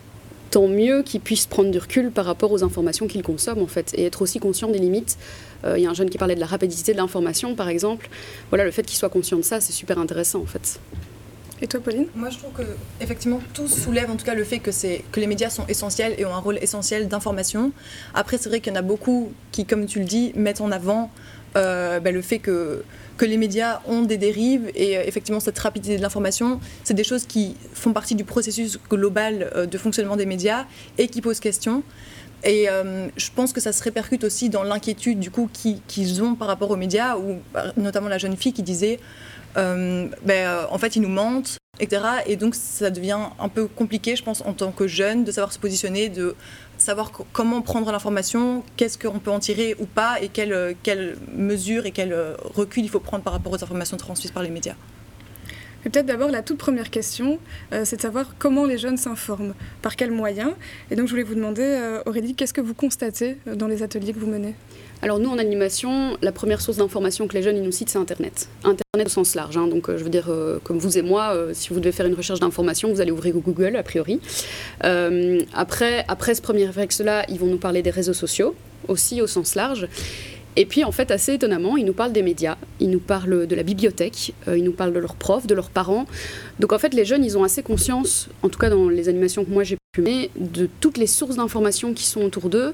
tant 0.56 0.68
mieux 0.68 1.02
qu'ils 1.02 1.20
puissent 1.20 1.44
prendre 1.44 1.70
du 1.70 1.76
recul 1.76 2.10
par 2.10 2.24
rapport 2.24 2.50
aux 2.50 2.64
informations 2.64 3.06
qu'ils 3.06 3.22
consomment, 3.22 3.60
en 3.60 3.66
fait, 3.66 3.92
et 3.92 4.06
être 4.06 4.22
aussi 4.22 4.38
conscient 4.38 4.68
des 4.68 4.78
limites. 4.78 5.18
Il 5.64 5.68
euh, 5.68 5.78
y 5.78 5.86
a 5.86 5.90
un 5.90 5.92
jeune 5.92 6.08
qui 6.08 6.16
parlait 6.16 6.34
de 6.34 6.40
la 6.40 6.46
rapidité 6.46 6.92
de 6.92 6.96
l'information, 6.96 7.54
par 7.54 7.68
exemple. 7.68 8.08
Voilà, 8.48 8.64
le 8.64 8.70
fait 8.70 8.82
qu'il 8.82 8.96
soit 8.96 9.10
conscient 9.10 9.36
de 9.36 9.42
ça, 9.42 9.60
c'est 9.60 9.74
super 9.74 9.98
intéressant, 9.98 10.40
en 10.40 10.46
fait. 10.46 10.80
Et 11.60 11.66
toi, 11.66 11.80
Pauline? 11.80 12.06
Moi, 12.14 12.30
je 12.30 12.38
trouve 12.38 12.52
que 12.52 12.62
effectivement, 13.02 13.42
tout 13.52 13.68
soulève 13.68 14.10
en 14.10 14.16
tout 14.16 14.24
cas 14.24 14.32
le 14.32 14.44
fait 14.44 14.60
que, 14.60 14.70
que 14.70 15.20
les 15.20 15.26
médias 15.26 15.50
sont 15.50 15.66
essentiels 15.68 16.14
et 16.16 16.24
ont 16.24 16.34
un 16.34 16.38
rôle 16.38 16.56
essentiel 16.62 17.06
d'information. 17.06 17.72
Après, 18.14 18.38
c'est 18.38 18.48
vrai 18.48 18.60
qu'il 18.60 18.72
y 18.72 18.76
en 18.76 18.78
a 18.78 18.82
beaucoup 18.82 19.32
qui, 19.52 19.66
comme 19.66 19.84
tu 19.84 19.98
le 19.98 20.06
dis, 20.06 20.32
mettent 20.36 20.62
en 20.62 20.72
avant 20.72 21.10
euh, 21.56 22.00
bah, 22.00 22.12
le 22.12 22.22
fait 22.22 22.38
que, 22.38 22.82
que 23.16 23.24
les 23.24 23.36
médias 23.36 23.80
ont 23.86 24.02
des 24.02 24.16
dérives 24.16 24.70
et 24.74 24.96
euh, 24.96 25.02
effectivement 25.04 25.40
cette 25.40 25.58
rapidité 25.58 25.96
de 25.96 26.02
l'information, 26.02 26.60
c'est 26.84 26.94
des 26.94 27.04
choses 27.04 27.26
qui 27.26 27.56
font 27.72 27.92
partie 27.92 28.14
du 28.14 28.24
processus 28.24 28.78
global 28.88 29.50
euh, 29.54 29.66
de 29.66 29.78
fonctionnement 29.78 30.16
des 30.16 30.26
médias 30.26 30.66
et 30.98 31.08
qui 31.08 31.20
posent 31.20 31.40
question. 31.40 31.82
Et 32.44 32.68
euh, 32.68 33.08
je 33.16 33.30
pense 33.34 33.52
que 33.52 33.60
ça 33.60 33.72
se 33.72 33.82
répercute 33.82 34.22
aussi 34.24 34.50
dans 34.50 34.62
l'inquiétude 34.62 35.18
du 35.18 35.30
coup 35.30 35.48
qu'ils 35.52 35.80
qui 35.88 36.20
ont 36.20 36.34
par 36.34 36.48
rapport 36.48 36.70
aux 36.70 36.76
médias, 36.76 37.16
ou 37.16 37.38
notamment 37.76 38.08
la 38.08 38.18
jeune 38.18 38.36
fille 38.36 38.52
qui 38.52 38.62
disait 38.62 39.00
ben, 39.56 40.66
en 40.70 40.76
fait 40.76 40.96
ils 40.96 41.02
nous 41.02 41.08
mentent, 41.08 41.56
etc. 41.80 42.02
Et 42.26 42.36
donc 42.36 42.54
ça 42.54 42.90
devient 42.90 43.18
un 43.38 43.48
peu 43.48 43.66
compliqué, 43.66 44.16
je 44.16 44.22
pense, 44.22 44.42
en 44.42 44.52
tant 44.52 44.70
que 44.70 44.86
jeune, 44.86 45.24
de 45.24 45.32
savoir 45.32 45.50
se 45.50 45.58
positionner, 45.58 46.12
savoir 46.86 47.12
comment 47.32 47.62
prendre 47.62 47.90
l'information, 47.92 48.62
qu'est-ce 48.76 48.98
qu'on 48.98 49.18
peut 49.18 49.30
en 49.30 49.40
tirer 49.40 49.76
ou 49.78 49.86
pas, 49.86 50.20
et 50.22 50.28
quelles 50.28 50.76
quelle 50.82 51.16
mesures 51.36 51.84
et 51.86 51.90
quel 51.90 52.14
recul 52.54 52.84
il 52.84 52.88
faut 52.88 53.00
prendre 53.00 53.22
par 53.22 53.32
rapport 53.32 53.52
aux 53.52 53.62
informations 53.62 53.96
transmises 53.96 54.30
par 54.30 54.42
les 54.42 54.50
médias. 54.50 54.76
Peut-être 55.82 56.06
d'abord 56.06 56.30
la 56.30 56.42
toute 56.42 56.58
première 56.58 56.90
question, 56.90 57.38
euh, 57.72 57.82
c'est 57.84 57.94
de 57.94 58.02
savoir 58.02 58.34
comment 58.40 58.64
les 58.64 58.76
jeunes 58.76 58.96
s'informent, 58.96 59.54
par 59.82 59.94
quels 59.94 60.10
moyens. 60.10 60.50
Et 60.90 60.96
donc 60.96 61.06
je 61.06 61.12
voulais 61.12 61.22
vous 61.22 61.36
demander, 61.36 61.62
euh, 61.62 62.02
Aurélie, 62.06 62.34
qu'est-ce 62.34 62.52
que 62.52 62.60
vous 62.60 62.74
constatez 62.74 63.36
dans 63.46 63.68
les 63.68 63.84
ateliers 63.84 64.12
que 64.12 64.18
vous 64.18 64.26
menez? 64.26 64.54
Alors 65.00 65.20
nous, 65.20 65.30
en 65.30 65.38
animation, 65.38 66.16
la 66.22 66.32
première 66.32 66.60
source 66.60 66.78
d'information 66.78 67.28
que 67.28 67.34
les 67.34 67.42
jeunes 67.42 67.56
ils 67.56 67.62
nous 67.62 67.70
citent, 67.70 67.90
c'est 67.90 67.98
Internet. 67.98 68.48
Internet 68.64 68.85
au 69.04 69.08
sens 69.08 69.34
large. 69.34 69.56
Hein. 69.56 69.66
Donc 69.66 69.88
euh, 69.88 69.98
je 69.98 70.04
veux 70.04 70.10
dire, 70.10 70.26
euh, 70.28 70.58
comme 70.62 70.78
vous 70.78 70.98
et 70.98 71.02
moi, 71.02 71.32
euh, 71.34 71.50
si 71.52 71.70
vous 71.70 71.80
devez 71.80 71.92
faire 71.92 72.06
une 72.06 72.14
recherche 72.14 72.40
d'information, 72.40 72.92
vous 72.92 73.00
allez 73.00 73.10
ouvrir 73.10 73.34
Google, 73.34 73.76
a 73.76 73.82
priori. 73.82 74.20
Après, 75.54 76.04
après 76.08 76.34
ce 76.34 76.42
premier 76.42 76.66
réflexe-là, 76.66 77.24
ils 77.28 77.38
vont 77.38 77.46
nous 77.46 77.58
parler 77.58 77.82
des 77.82 77.90
réseaux 77.90 78.12
sociaux, 78.12 78.54
aussi 78.88 79.20
au 79.20 79.26
sens 79.26 79.54
large. 79.54 79.88
Et 80.58 80.64
puis, 80.64 80.84
en 80.84 80.92
fait, 80.92 81.10
assez 81.10 81.34
étonnamment, 81.34 81.76
ils 81.76 81.84
nous 81.84 81.92
parlent 81.92 82.12
des 82.12 82.22
médias, 82.22 82.56
ils 82.80 82.88
nous 82.88 83.00
parlent 83.00 83.46
de 83.46 83.54
la 83.54 83.62
bibliothèque, 83.62 84.32
ils 84.46 84.64
nous 84.64 84.72
parlent 84.72 84.94
de 84.94 84.98
leurs 84.98 85.16
profs, 85.16 85.46
de 85.46 85.54
leurs 85.54 85.68
parents. 85.68 86.06
Donc, 86.60 86.72
en 86.72 86.78
fait, 86.78 86.94
les 86.94 87.04
jeunes, 87.04 87.24
ils 87.24 87.36
ont 87.36 87.44
assez 87.44 87.62
conscience, 87.62 88.28
en 88.42 88.48
tout 88.48 88.58
cas 88.58 88.70
dans 88.70 88.88
les 88.88 89.10
animations 89.10 89.44
que 89.44 89.50
moi 89.50 89.64
j'ai 89.64 89.76
pu 89.92 90.00
mener, 90.00 90.30
de 90.36 90.66
toutes 90.80 90.96
les 90.96 91.06
sources 91.06 91.36
d'informations 91.36 91.92
qui 91.92 92.04
sont 92.04 92.22
autour 92.22 92.48
d'eux 92.48 92.72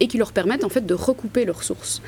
et 0.00 0.08
qui 0.08 0.18
leur 0.18 0.32
permettent, 0.32 0.64
en 0.64 0.68
fait, 0.68 0.84
de 0.84 0.94
recouper 0.94 1.46
leurs 1.46 1.62
sources. 1.62 2.02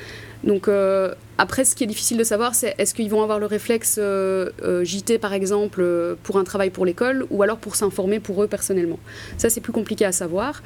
Donc, 0.45 0.67
euh, 0.67 1.13
après, 1.37 1.65
ce 1.65 1.75
qui 1.75 1.83
est 1.83 1.87
difficile 1.87 2.17
de 2.17 2.23
savoir, 2.23 2.53
c'est 2.53 2.75
est-ce 2.77 2.93
qu'ils 2.93 3.09
vont 3.09 3.23
avoir 3.23 3.39
le 3.39 3.47
réflexe 3.47 3.97
euh, 3.99 4.51
euh, 4.63 4.83
JT, 4.83 5.17
par 5.17 5.33
exemple, 5.33 5.83
pour 6.23 6.37
un 6.37 6.43
travail 6.43 6.69
pour 6.69 6.85
l'école, 6.85 7.25
ou 7.31 7.41
alors 7.41 7.57
pour 7.57 7.75
s'informer 7.75 8.19
pour 8.19 8.41
eux 8.43 8.47
personnellement. 8.47 8.99
Ça, 9.37 9.49
c'est 9.49 9.61
plus 9.61 9.73
compliqué 9.73 10.05
à 10.05 10.11
savoir. 10.11 10.61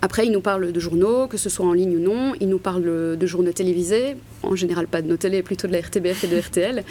Après, 0.00 0.26
ils 0.26 0.32
nous 0.32 0.40
parlent 0.40 0.72
de 0.72 0.80
journaux, 0.80 1.26
que 1.26 1.36
ce 1.36 1.50
soit 1.50 1.66
en 1.66 1.74
ligne 1.74 1.96
ou 1.96 2.00
non. 2.00 2.32
Ils 2.40 2.48
nous 2.48 2.58
parlent 2.58 3.16
de 3.16 3.26
journaux 3.26 3.52
télévisés, 3.52 4.16
en 4.42 4.56
général 4.56 4.86
pas 4.86 5.02
de 5.02 5.06
nos 5.06 5.18
télé, 5.18 5.42
plutôt 5.42 5.68
de 5.68 5.72
la 5.72 5.80
RTBF 5.80 6.24
et 6.24 6.28
de 6.28 6.38
RTL. 6.38 6.84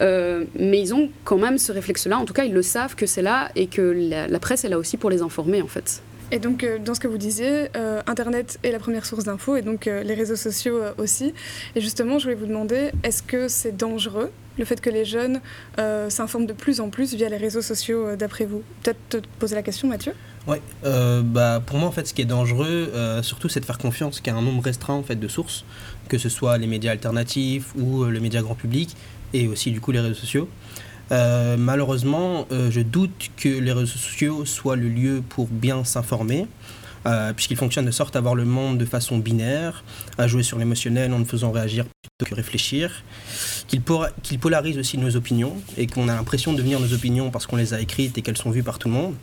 Mais 0.00 0.80
ils 0.80 0.94
ont 0.94 1.10
quand 1.24 1.36
même 1.36 1.58
ce 1.58 1.72
réflexe-là. 1.72 2.16
En 2.16 2.24
tout 2.24 2.32
cas, 2.32 2.44
ils 2.44 2.54
le 2.54 2.62
savent 2.62 2.94
que 2.94 3.06
c'est 3.06 3.22
là 3.22 3.50
et 3.56 3.66
que 3.66 3.82
la, 4.30 4.38
presse 4.38 4.64
est 4.64 4.68
là 4.68 4.78
aussi 4.78 4.96
pour 4.96 5.10
les 5.10 5.20
informer, 5.20 5.62
en 5.62 5.66
fait. 5.66 6.00
Et 6.34 6.40
donc, 6.40 6.64
euh, 6.64 6.80
dans 6.80 6.94
ce 6.94 7.00
que 7.00 7.06
vous 7.06 7.16
disiez, 7.16 7.68
euh, 7.76 8.02
Internet 8.08 8.58
est 8.64 8.72
la 8.72 8.80
première 8.80 9.06
source 9.06 9.22
d'infos 9.22 9.54
et 9.54 9.62
donc 9.62 9.86
euh, 9.86 10.02
les 10.02 10.14
réseaux 10.14 10.34
sociaux 10.34 10.80
aussi. 10.98 11.32
Et 11.76 11.80
justement, 11.80 12.18
je 12.18 12.24
voulais 12.24 12.34
vous 12.34 12.46
demander, 12.46 12.90
est-ce 13.04 13.22
que 13.22 13.46
c'est 13.46 13.76
dangereux 13.76 14.32
le 14.58 14.64
fait 14.64 14.80
que 14.80 14.90
les 14.90 15.04
jeunes 15.04 15.40
s'informent 16.08 16.46
de 16.46 16.52
plus 16.52 16.80
en 16.80 16.88
plus 16.88 17.14
via 17.14 17.28
les 17.28 17.36
réseaux 17.36 17.62
sociaux, 17.62 18.14
d'après 18.14 18.46
vous? 18.46 18.62
Peut-être 18.82 18.98
te 19.08 19.16
poser 19.38 19.56
la 19.56 19.62
question, 19.62 19.88
Mathieu 19.88 20.12
Oui, 20.46 20.58
bah, 20.82 21.60
pour 21.64 21.78
moi, 21.78 21.88
en 21.88 21.92
fait, 21.92 22.06
ce 22.06 22.14
qui 22.14 22.22
est 22.22 22.24
dangereux, 22.24 22.92
surtout, 23.22 23.48
c'est 23.48 23.58
de 23.58 23.64
faire 23.64 23.78
confiance 23.78 24.20
qu'à 24.20 24.32
un 24.32 24.42
nombre 24.42 24.62
restreint 24.62 25.02
de 25.08 25.28
sources, 25.28 25.64
que 26.08 26.18
ce 26.18 26.28
soit 26.28 26.56
les 26.56 26.68
médias 26.68 26.92
alternatifs 26.92 27.74
ou 27.74 28.04
le 28.04 28.20
média 28.20 28.42
grand 28.42 28.54
public, 28.54 28.96
et 29.32 29.48
aussi, 29.48 29.72
du 29.72 29.80
coup, 29.80 29.90
les 29.90 29.98
réseaux 29.98 30.14
sociaux. 30.14 30.48
Malheureusement, 31.10 32.46
je 32.50 32.80
doute 32.80 33.30
que 33.36 33.48
les 33.48 33.72
réseaux 33.72 33.86
sociaux 33.86 34.44
soient 34.44 34.76
le 34.76 34.88
lieu 34.88 35.22
pour 35.28 35.46
bien 35.46 35.84
s'informer. 35.84 36.46
Euh, 37.06 37.34
puisqu'il 37.34 37.56
fonctionne 37.58 37.84
de 37.84 37.90
sorte 37.90 38.16
à 38.16 38.20
voir 38.22 38.34
le 38.34 38.46
monde 38.46 38.78
de 38.78 38.86
façon 38.86 39.18
binaire, 39.18 39.84
à 40.16 40.26
jouer 40.26 40.42
sur 40.42 40.58
l'émotionnel 40.58 41.12
en 41.12 41.18
ne 41.18 41.24
faisant 41.24 41.50
réagir 41.50 41.84
plutôt 41.84 42.30
que 42.30 42.34
réfléchir, 42.34 43.02
qu'il 43.68 43.82
polarise 44.38 44.78
aussi 44.78 44.96
nos 44.96 45.14
opinions 45.14 45.54
et 45.76 45.86
qu'on 45.86 46.08
a 46.08 46.14
l'impression 46.14 46.52
de 46.52 46.58
devenir 46.58 46.80
nos 46.80 46.94
opinions 46.94 47.30
parce 47.30 47.46
qu'on 47.46 47.56
les 47.56 47.74
a 47.74 47.80
écrites 47.80 48.16
et 48.16 48.22
qu'elles 48.22 48.38
sont 48.38 48.50
vues 48.50 48.62
par 48.62 48.78
tout 48.78 48.88
le 48.88 48.94
monde. 48.94 49.14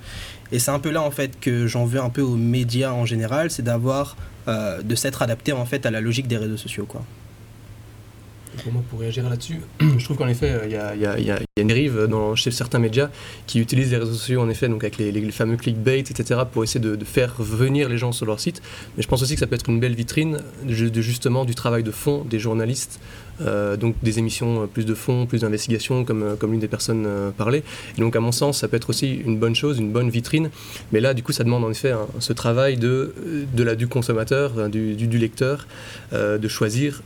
Et 0.51 0.59
c'est 0.59 0.69
un 0.69 0.77
peu 0.77 0.91
là 0.91 1.01
en 1.01 1.09
fait 1.09 1.39
que 1.39 1.65
j'en 1.65 1.85
veux 1.85 1.99
un 1.99 2.11
peu 2.11 2.21
aux 2.21 2.35
médias 2.35 2.91
en 2.91 3.07
général, 3.07 3.49
c'est 3.49 3.63
d'avoir 3.63 4.15
euh, 4.47 4.83
de 4.83 4.93
s'être 4.93 5.23
adapté 5.23 5.51
en 5.51 5.65
fait 5.65 5.87
à 5.87 5.91
la 5.91 6.01
logique 6.01 6.27
des 6.27 6.37
réseaux 6.37 6.57
sociaux. 6.57 6.85
Pour 6.85 8.73
moi, 8.73 8.83
pour 8.91 8.99
réagir 8.99 9.27
là-dessus, 9.27 9.61
je 9.79 10.03
trouve 10.03 10.17
qu'en 10.17 10.27
effet, 10.27 10.61
il 10.65 10.71
y 10.71 10.75
a, 10.75 11.39
une 11.59 11.67
dérive 11.67 12.07
dans, 12.09 12.33
chez 12.33 12.49
certains 12.49 12.79
médias 12.79 13.09
qui 13.45 13.59
utilisent 13.59 13.91
les 13.91 13.97
réseaux 13.97 14.13
sociaux, 14.13 14.39
en 14.39 14.47
effet, 14.47 14.69
donc 14.69 14.85
avec 14.85 14.97
les, 14.97 15.31
fameux 15.31 15.57
clickbait, 15.57 15.99
etc., 15.99 16.43
pour 16.49 16.63
essayer 16.63 16.79
de, 16.79 17.03
faire 17.03 17.35
venir 17.39 17.89
les 17.89 17.97
gens 17.97 18.13
sur 18.13 18.25
leur 18.25 18.39
site. 18.39 18.61
Mais 18.95 19.03
je 19.03 19.07
pense 19.09 19.21
aussi 19.21 19.33
que 19.33 19.41
ça 19.41 19.47
peut 19.47 19.55
être 19.55 19.67
une 19.67 19.81
belle 19.81 19.93
vitrine 19.93 20.37
de, 20.63 21.01
justement 21.01 21.43
du 21.43 21.53
travail 21.53 21.83
de 21.83 21.91
fond 21.91 22.23
des 22.23 22.39
journalistes 22.39 23.01
euh, 23.45 23.75
donc 23.77 23.95
des 24.03 24.19
émissions 24.19 24.63
euh, 24.63 24.65
plus 24.67 24.85
de 24.85 24.93
fond, 24.93 25.25
plus 25.25 25.41
d'investigation, 25.41 26.03
comme, 26.03 26.23
euh, 26.23 26.35
comme 26.35 26.51
l'une 26.51 26.59
des 26.59 26.67
personnes 26.67 27.07
parlait. 27.37 27.63
Et 27.97 28.01
donc 28.01 28.15
à 28.15 28.19
mon 28.19 28.31
sens, 28.31 28.59
ça 28.59 28.67
peut 28.67 28.77
être 28.77 28.89
aussi 28.89 29.15
une 29.15 29.37
bonne 29.37 29.55
chose, 29.55 29.79
une 29.79 29.91
bonne 29.91 30.09
vitrine. 30.09 30.49
Mais 30.91 30.99
là, 30.99 31.13
du 31.13 31.23
coup, 31.23 31.31
ça 31.31 31.43
demande 31.43 31.63
en 31.63 31.71
effet 31.71 31.93
ce 32.19 32.33
travail 32.33 32.77
de, 32.77 33.13
de 33.53 33.71
du 33.75 33.87
consommateur, 33.87 34.69
du, 34.69 35.17
lecteur, 35.17 35.67
de 36.11 36.47
choisir, 36.47 37.01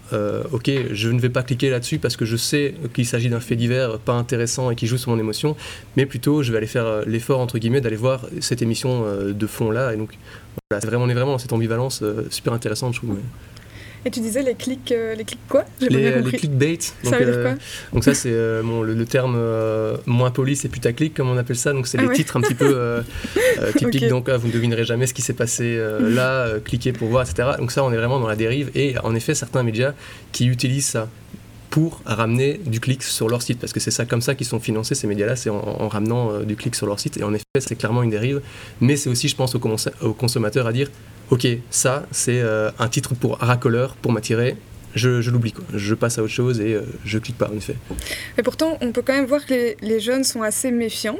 ok, 0.52 0.72
je 0.92 1.10
ne 1.10 1.20
vais 1.20 1.30
pas 1.30 1.44
cliquer 1.44 1.70
là-dessus 1.70 2.00
parce 2.00 2.16
que 2.16 2.26
je 2.26 2.36
sais 2.38 2.74
qu'il 2.94 3.06
s'agit 3.06 3.30
d'un 3.30 3.40
fait 3.40 3.56
divers 3.56 4.00
pas 4.00 4.14
intéressant 4.14 4.36
et 4.72 4.76
qui 4.76 4.88
joue 4.88 4.98
sur 4.98 5.12
mon 5.12 5.20
émotion, 5.20 5.56
mais 5.98 6.06
plutôt 6.06 6.44
je 6.44 6.52
vais 6.52 6.58
aller 6.58 6.68
faire 6.68 7.02
l'effort, 7.06 7.40
entre 7.40 7.58
guillemets, 7.58 7.82
d'aller 7.82 7.96
voir 7.96 8.26
cette 8.42 8.62
émission 8.62 9.06
de 9.28 9.48
fond-là. 9.48 9.94
Et 9.94 9.98
donc, 9.98 10.18
voilà, 10.70 10.86
vraiment, 10.86 11.06
on 11.06 11.10
est 11.10 11.14
vraiment 11.14 11.32
dans 11.34 11.38
cette 11.38 11.54
ambivalence 11.54 12.04
super 12.30 12.54
intéressante, 12.54 12.94
je 12.94 13.00
trouve. 13.00 13.18
Et 14.08 14.12
tu 14.12 14.20
disais 14.20 14.44
les 14.44 14.54
clics, 14.54 14.92
euh, 14.92 15.16
les 15.16 15.24
clics 15.24 15.40
quoi? 15.50 15.66
Les, 15.82 16.22
les 16.22 16.32
clickbait. 16.32 16.78
Donc, 17.04 17.14
ça 17.14 17.18
veut 17.18 17.26
dire 17.26 17.42
quoi? 17.42 17.52
euh, 17.52 17.56
Donc 17.92 18.04
ça 18.04 18.14
c'est 18.14 18.30
euh, 18.32 18.62
bon, 18.62 18.84
le, 18.84 19.06
terme 19.06 19.36
moins 20.06 20.30
poli, 20.30 20.56
c'est 20.56 20.70
putaclic 20.70 21.16
comme 21.16 21.28
on 21.28 21.38
appelle 21.38 21.56
ça. 21.56 21.74
Donc 21.74 21.88
c'est 21.88 21.98
ah 21.98 22.04
les 22.04 22.10
titres 22.10 22.38
un 22.38 22.42
petit 22.42 22.54
peu 22.54 23.02
typiques. 23.78 24.08
Donc 24.08 24.30
vous 24.30 24.48
ne 24.48 24.54
devinerez 24.54 24.86
jamais 24.86 25.08
ce 25.08 25.14
qui 25.16 25.24
s'est 25.24 25.34
passé 25.34 25.82
là, 26.00 26.60
cliquez 26.64 26.94
pour 26.94 27.08
voir, 27.08 27.28
etc. 27.28 27.54
Donc 27.58 27.72
ça 27.72 27.84
on 27.84 27.92
est 27.92 27.98
vraiment 27.98 28.20
dans 28.20 28.28
la 28.28 28.36
dérive. 28.36 28.70
Et 28.76 28.96
en 29.00 29.16
effet 29.16 29.34
certains 29.34 29.64
médias 29.64 29.94
qui 30.32 30.46
utilisent 30.46 30.86
ça 30.86 31.10
pour 31.76 32.00
ramener 32.06 32.62
du 32.66 32.80
clic 32.80 33.04
sur 33.04 33.28
leur 33.28 33.42
site, 33.42 33.60
parce 33.60 33.74
que 33.74 33.82
c'est 33.82 33.92
ça 33.92 34.06
comme 34.06 34.22
ça 34.22 34.34
qu'ils 34.34 34.48
sont 34.48 34.62
financés, 34.62 34.96
ces 34.96 35.08
médias-là, 35.08 35.36
c'est 35.36 35.50
en, 35.50 35.90
ramenant 35.90 36.40
du 36.40 36.56
clic 36.56 36.74
sur 36.74 36.88
leur 36.88 37.02
site. 37.02 37.18
Et 37.18 37.24
en 37.26 37.34
effet, 37.34 37.44
c'est 37.60 37.76
clairement 37.76 38.02
une 38.02 38.12
dérive, 38.12 38.40
mais 38.80 38.96
c'est 38.96 39.10
aussi, 39.10 39.28
je 39.28 39.36
pense, 39.36 39.56
aux 39.56 40.14
consommateurs 40.14 40.68
à 40.68 40.72
dire, 40.72 40.90
ok, 41.32 41.46
ça, 41.72 42.06
c'est 42.12 42.40
euh, 42.40 42.72
un 42.80 42.88
titre 42.88 43.14
pour 43.14 43.40
racoleur, 43.40 43.98
pour 43.98 44.14
m'attirer. 44.14 44.56
Je, 44.96 45.22
je 45.22 45.30
l'oublie, 45.30 45.54
je 45.74 45.94
passe 45.94 46.18
à 46.18 46.24
autre 46.24 46.32
chose 46.32 46.62
et 46.62 46.74
euh, 46.74 46.82
je 47.04 47.20
clique 47.20 47.38
pas 47.38 47.50
en 47.50 47.58
effet. 47.58 47.76
Mais 48.38 48.44
pourtant, 48.44 48.78
on 48.82 48.92
peut 48.92 49.02
quand 49.02 49.14
même 49.14 49.26
voir 49.26 49.46
que 49.46 49.76
les, 49.82 50.00
jeunes 50.00 50.24
sont 50.24 50.42
assez 50.42 50.72
méfiants, 50.72 51.20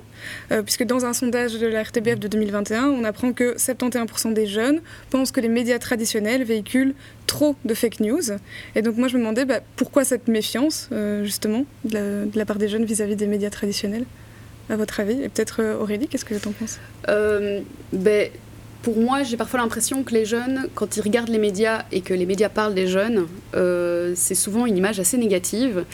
euh, 0.52 0.62
puisque 0.64 0.84
dans 0.84 1.06
un 1.06 1.14
sondage 1.14 1.60
de 1.60 1.68
la 1.68 1.84
RTBF 1.84 2.20
de 2.20 2.28
2021, 2.28 2.86
on 2.88 3.04
apprend 3.04 3.34
que 3.34 3.56
71% 3.58 4.34
des 4.34 4.48
jeunes 4.48 4.80
pensent 5.10 5.32
que 5.32 5.42
les 5.42 5.50
médias 5.50 5.80
traditionnels 5.80 6.44
véhiculent 6.44 6.96
trop 7.28 7.56
de 7.66 7.74
fake 7.74 8.00
news. 8.00 8.22
Et 8.76 8.82
donc 8.82 8.98
moi 8.98 9.08
je 9.08 9.16
me 9.16 9.20
demandais 9.20 9.46
bah, 9.46 9.60
pourquoi 9.76 10.06
cette 10.06 10.28
méfiance, 10.28 10.90
justement, 11.24 11.66
de 11.84 12.30
la, 12.34 12.46
part 12.46 12.58
des 12.58 12.68
jeunes 12.68 12.86
vis-à-vis 12.86 13.16
des 13.16 13.28
médias 13.28 13.50
traditionnels? 13.50 14.06
À 14.68 14.78
votre 14.78 15.00
avis 15.00 15.22
Et 15.22 15.30
peut-être 15.30 15.62
Aurélie, 15.80 16.08
qu'est-ce 16.08 16.26
que 16.26 16.34
tu 16.34 16.48
en 16.48 16.52
penses 16.52 16.80
ben, 17.94 18.30
pour 18.86 18.98
moi, 19.00 19.24
j'ai 19.24 19.36
parfois 19.36 19.60
l'impression 19.62 20.04
que 20.04 20.14
les 20.14 20.26
jeunes, 20.26 20.70
quand 20.76 20.96
ils 20.96 21.02
regardent 21.02 21.30
les 21.30 21.40
médias 21.40 21.86
et 21.92 22.02
que 22.02 22.14
les 22.14 22.28
médias 22.28 22.50
parlent 22.50 22.76
des 22.76 22.86
jeunes, 22.86 23.26
euh, 23.56 24.14
c'est 24.16 24.36
souvent 24.36 24.68
une 24.68 24.78
image 24.78 25.00
assez 25.00 25.18
négative. 25.18 25.86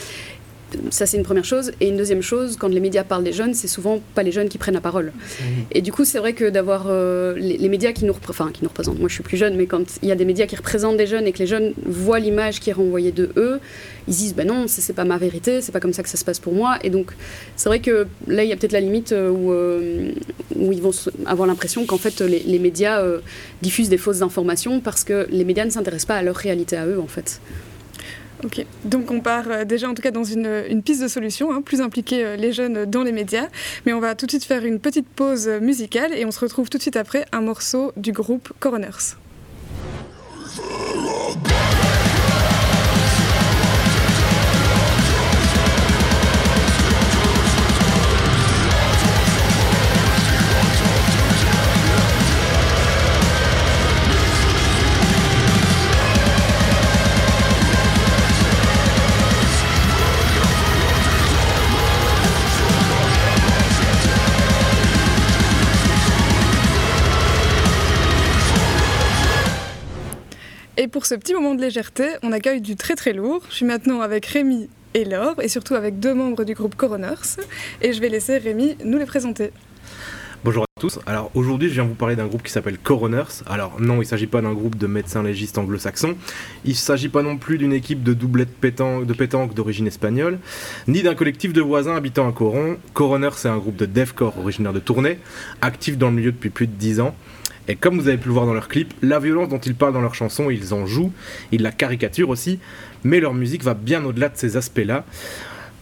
Ça, 0.90 1.06
c'est 1.06 1.18
une 1.18 1.24
première 1.24 1.46
chose. 1.46 1.72
Et 1.80 1.88
une 1.90 1.98
deuxième 1.98 2.22
chose, 2.22 2.58
quand 2.58 2.68
les 2.68 2.80
médias 2.80 3.04
parlent 3.04 3.24
des 3.24 3.34
jeunes, 3.34 3.54
c'est 3.54 3.68
souvent 3.68 4.02
pas 4.16 4.24
les 4.24 4.32
jeunes 4.32 4.50
qui 4.50 4.58
prennent 4.58 4.74
la 4.76 4.82
parole. 4.82 5.06
Mhm. 5.06 5.46
Et 5.72 5.82
du 5.82 5.92
coup, 5.92 6.06
c'est 6.06 6.20
vrai 6.20 6.34
que 6.34 6.50
d'avoir 6.50 6.86
euh, 6.88 7.34
les, 7.38 7.70
médias 7.70 7.92
qui 7.92 8.06
nous, 8.06 8.16
enfin, 8.30 8.52
qui 8.54 8.64
nous 8.64 8.70
représentent, 8.70 9.00
moi 9.00 9.10
je 9.10 9.14
suis 9.14 9.24
plus 9.24 9.38
jeune, 9.38 9.56
mais 9.56 9.66
quand 9.66 9.84
il 10.02 10.10
y 10.10 10.12
a 10.12 10.16
des 10.16 10.26
médias 10.26 10.46
qui 10.46 10.56
représentent 10.56 10.98
des 10.98 11.08
jeunes 11.08 11.28
et 11.28 11.32
que 11.32 11.40
les 11.40 11.48
jeunes 11.48 11.74
voient 11.86 12.20
l'image 12.20 12.60
qui 12.60 12.70
est 12.70 12.74
renvoyée 12.74 13.12
de 13.12 13.30
eux, 13.38 13.60
ils 14.08 14.16
disent 14.16 14.36
ben 14.36 14.48
non, 14.48 14.66
c'est 14.68 14.94
pas 14.94 15.06
ma 15.06 15.18
vérité, 15.18 15.62
c'est 15.62 15.72
pas 15.72 15.80
comme 15.80 15.94
ça 15.94 16.04
que 16.04 16.10
ça 16.10 16.18
se 16.18 16.26
passe 16.26 16.40
pour 16.40 16.54
moi. 16.54 16.78
Et 16.84 16.90
donc, 16.90 17.12
c'est 17.56 17.70
vrai 17.70 17.80
que 17.80 18.08
là, 18.28 18.44
il 18.44 18.50
y 18.50 18.54
a 18.54 18.56
peut-être 18.56 18.74
la 18.74 18.82
limite 18.82 19.12
euh, 19.12 19.30
où, 19.30 19.52
euh, 19.52 20.12
où 20.56 20.72
ils 20.72 20.82
vont 20.82 20.92
avoir 21.26 21.48
l'impression 21.48 21.86
qu'en 21.86 21.98
fait, 21.98 22.22
les, 22.22 22.40
les 22.40 22.60
médias 22.60 23.02
diffusent 23.62 23.90
des 23.90 23.98
fausses 23.98 24.22
informations 24.22 24.80
parce 24.80 25.04
que 25.04 25.28
les 25.30 25.44
médias 25.46 25.66
ne 25.66 25.70
s'intéressent 25.70 26.08
pas 26.08 26.16
à 26.16 26.24
leur 26.24 26.36
réalité 26.36 26.78
à 26.78 26.86
eux, 26.86 27.00
en 27.00 27.08
fait. 27.08 27.40
Ok, 28.44 28.66
donc 28.86 29.12
on 29.12 29.20
part 29.20 29.46
euh, 29.48 29.66
déjà 29.66 29.88
en 29.88 29.94
tout 29.94 30.02
cas 30.02 30.10
dans 30.10 30.24
une, 30.24 30.82
piste 30.84 31.02
de 31.02 31.08
solution, 31.08 31.54
hein, 31.54 31.62
plus 31.62 31.80
impliquer 31.80 32.26
euh, 32.26 32.36
les 32.36 32.52
jeunes 32.52 32.86
dans 32.86 33.04
les 33.04 33.12
médias. 33.12 33.48
Mais 33.86 33.94
on 33.94 34.00
va 34.00 34.16
tout 34.16 34.26
de 34.26 34.32
suite 34.32 34.46
faire 34.46 34.66
une 34.66 34.80
petite 34.80 35.08
pause 35.08 35.48
musicale 35.62 36.14
et 36.14 36.26
on 36.26 36.32
se 36.32 36.40
retrouve 36.40 36.70
tout 36.70 36.78
de 36.78 36.82
suite 36.82 36.98
après 36.98 37.26
un 37.32 37.42
morceau 37.42 37.92
du 37.98 38.12
groupe 38.12 38.52
Coroners. 38.60 39.16
Et 70.82 70.88
pour 70.88 71.06
ce 71.06 71.14
petit 71.14 71.36
moment 71.36 71.54
de 71.54 71.62
légèreté, 71.62 72.08
on 72.24 72.32
accueille 72.32 72.60
du 72.60 72.76
très 72.76 72.96
très 72.96 73.14
lourd. 73.14 73.44
Je 73.50 73.54
suis 73.58 73.66
maintenant 73.68 74.02
avec 74.02 74.26
Rémi 74.26 74.68
et 74.96 75.06
Laure, 75.06 75.40
et 75.40 75.48
surtout 75.48 75.76
avec 75.76 76.00
deux 76.00 76.16
membres 76.16 76.44
du 76.44 76.56
groupe 76.56 76.74
Coroners. 76.74 77.38
Et 77.84 77.94
je 77.94 78.02
vais 78.02 78.10
laisser 78.10 78.40
Rémi 78.40 78.78
nous 78.84 78.98
les 78.98 79.06
présenter. 79.06 79.52
Bonjour 80.44 80.64
à 80.64 80.80
tous. 80.80 80.98
Alors 81.06 81.30
aujourd'hui, 81.36 81.70
je 81.70 81.76
viens 81.76 81.84
vous 81.84 81.94
parler 81.94 82.16
d'un 82.16 82.26
groupe 82.26 82.42
qui 82.42 82.52
s'appelle 82.52 82.80
Coroners. 82.80 83.44
Alors 83.46 83.80
non, 83.80 83.98
il 83.98 84.00
ne 84.00 84.04
s'agit 84.06 84.26
pas 84.26 84.42
d'un 84.42 84.54
groupe 84.54 84.76
de 84.76 84.88
médecins 84.88 85.22
légistes 85.22 85.60
anglo-saxons. 85.60 86.16
Il 86.66 86.72
ne 86.72 86.76
s'agit 86.76 87.10
pas 87.10 87.22
non 87.22 87.38
plus 87.38 87.60
d'une 87.60 87.74
équipe 87.74 88.02
de 88.02 88.16
doublets 88.16 88.46
de 88.46 89.14
pétanque 89.14 89.54
d'origine 89.54 89.86
espagnole, 89.86 90.40
ni 90.88 91.04
d'un 91.04 91.14
collectif 91.14 91.54
de 91.54 91.62
voisins 91.62 91.96
habitant 91.96 92.28
à 92.28 92.32
Coron. 92.32 92.78
Coroners, 92.96 93.36
c'est 93.36 93.50
un 93.50 93.58
groupe 93.60 93.76
de 93.76 93.86
deathcore 93.86 94.40
originaire 94.40 94.74
de 94.74 94.80
Tournai, 94.80 95.20
actif 95.62 96.00
dans 96.00 96.10
le 96.10 96.16
milieu 96.16 96.32
depuis 96.32 96.50
plus 96.50 96.66
de 96.66 96.74
10 96.74 97.02
ans. 97.02 97.16
Et 97.68 97.76
comme 97.76 98.00
vous 98.00 98.08
avez 98.08 98.18
pu 98.18 98.28
le 98.28 98.34
voir 98.34 98.46
dans 98.46 98.54
leurs 98.54 98.68
clips, 98.68 98.94
la 99.02 99.20
violence 99.20 99.50
dont 99.50 99.60
ils 99.60 99.76
parlent 99.76 99.94
dans 99.94 100.02
leurs 100.02 100.16
chansons, 100.16 100.50
ils 100.50 100.74
en 100.74 100.86
jouent, 100.86 101.12
ils 101.52 101.62
la 101.62 101.72
caricaturent 101.72 102.30
aussi, 102.30 102.60
mais 103.04 103.20
leur 103.20 103.34
musique 103.34 103.64
va 103.64 103.74
bien 103.74 104.04
au-delà 104.04 104.30
de 104.30 104.38
ces 104.38 104.58
aspects-là. 104.58 105.06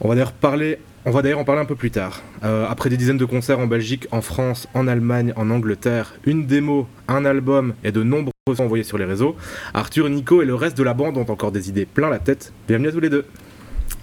On 0.01 0.09
va 0.09 0.15
d'ailleurs 0.15 0.31
parler 0.31 0.79
on 1.05 1.11
va 1.11 1.21
d'ailleurs 1.21 1.39
en 1.39 1.45
parler 1.45 1.61
un 1.61 1.65
peu 1.65 1.75
plus 1.75 1.91
tard. 1.91 2.21
Euh, 2.43 2.67
après 2.69 2.89
des 2.89 2.97
dizaines 2.97 3.17
de 3.17 3.25
concerts 3.25 3.59
en 3.59 3.67
Belgique, 3.67 4.07
en 4.11 4.21
France, 4.21 4.67
en 4.73 4.85
Allemagne, 4.87 5.33
en 5.37 5.49
Angleterre, 5.49 6.13
une 6.25 6.45
démo, 6.45 6.87
un 7.07 7.23
album 7.23 7.73
et 7.85 7.91
de 7.91 8.03
nombreux 8.03 8.33
envoyés 8.59 8.83
sur 8.83 8.97
les 8.97 9.05
réseaux, 9.05 9.35
Arthur, 9.73 10.09
Nico 10.09 10.41
et 10.41 10.45
le 10.45 10.55
reste 10.55 10.77
de 10.77 10.83
la 10.83 10.93
bande 10.93 11.17
ont 11.17 11.29
encore 11.29 11.51
des 11.53 11.69
idées 11.69 11.85
plein 11.85 12.09
la 12.09 12.19
tête. 12.19 12.51
Bienvenue 12.67 12.89
à 12.89 12.91
tous 12.91 12.99
les 12.99 13.09
deux. 13.09 13.25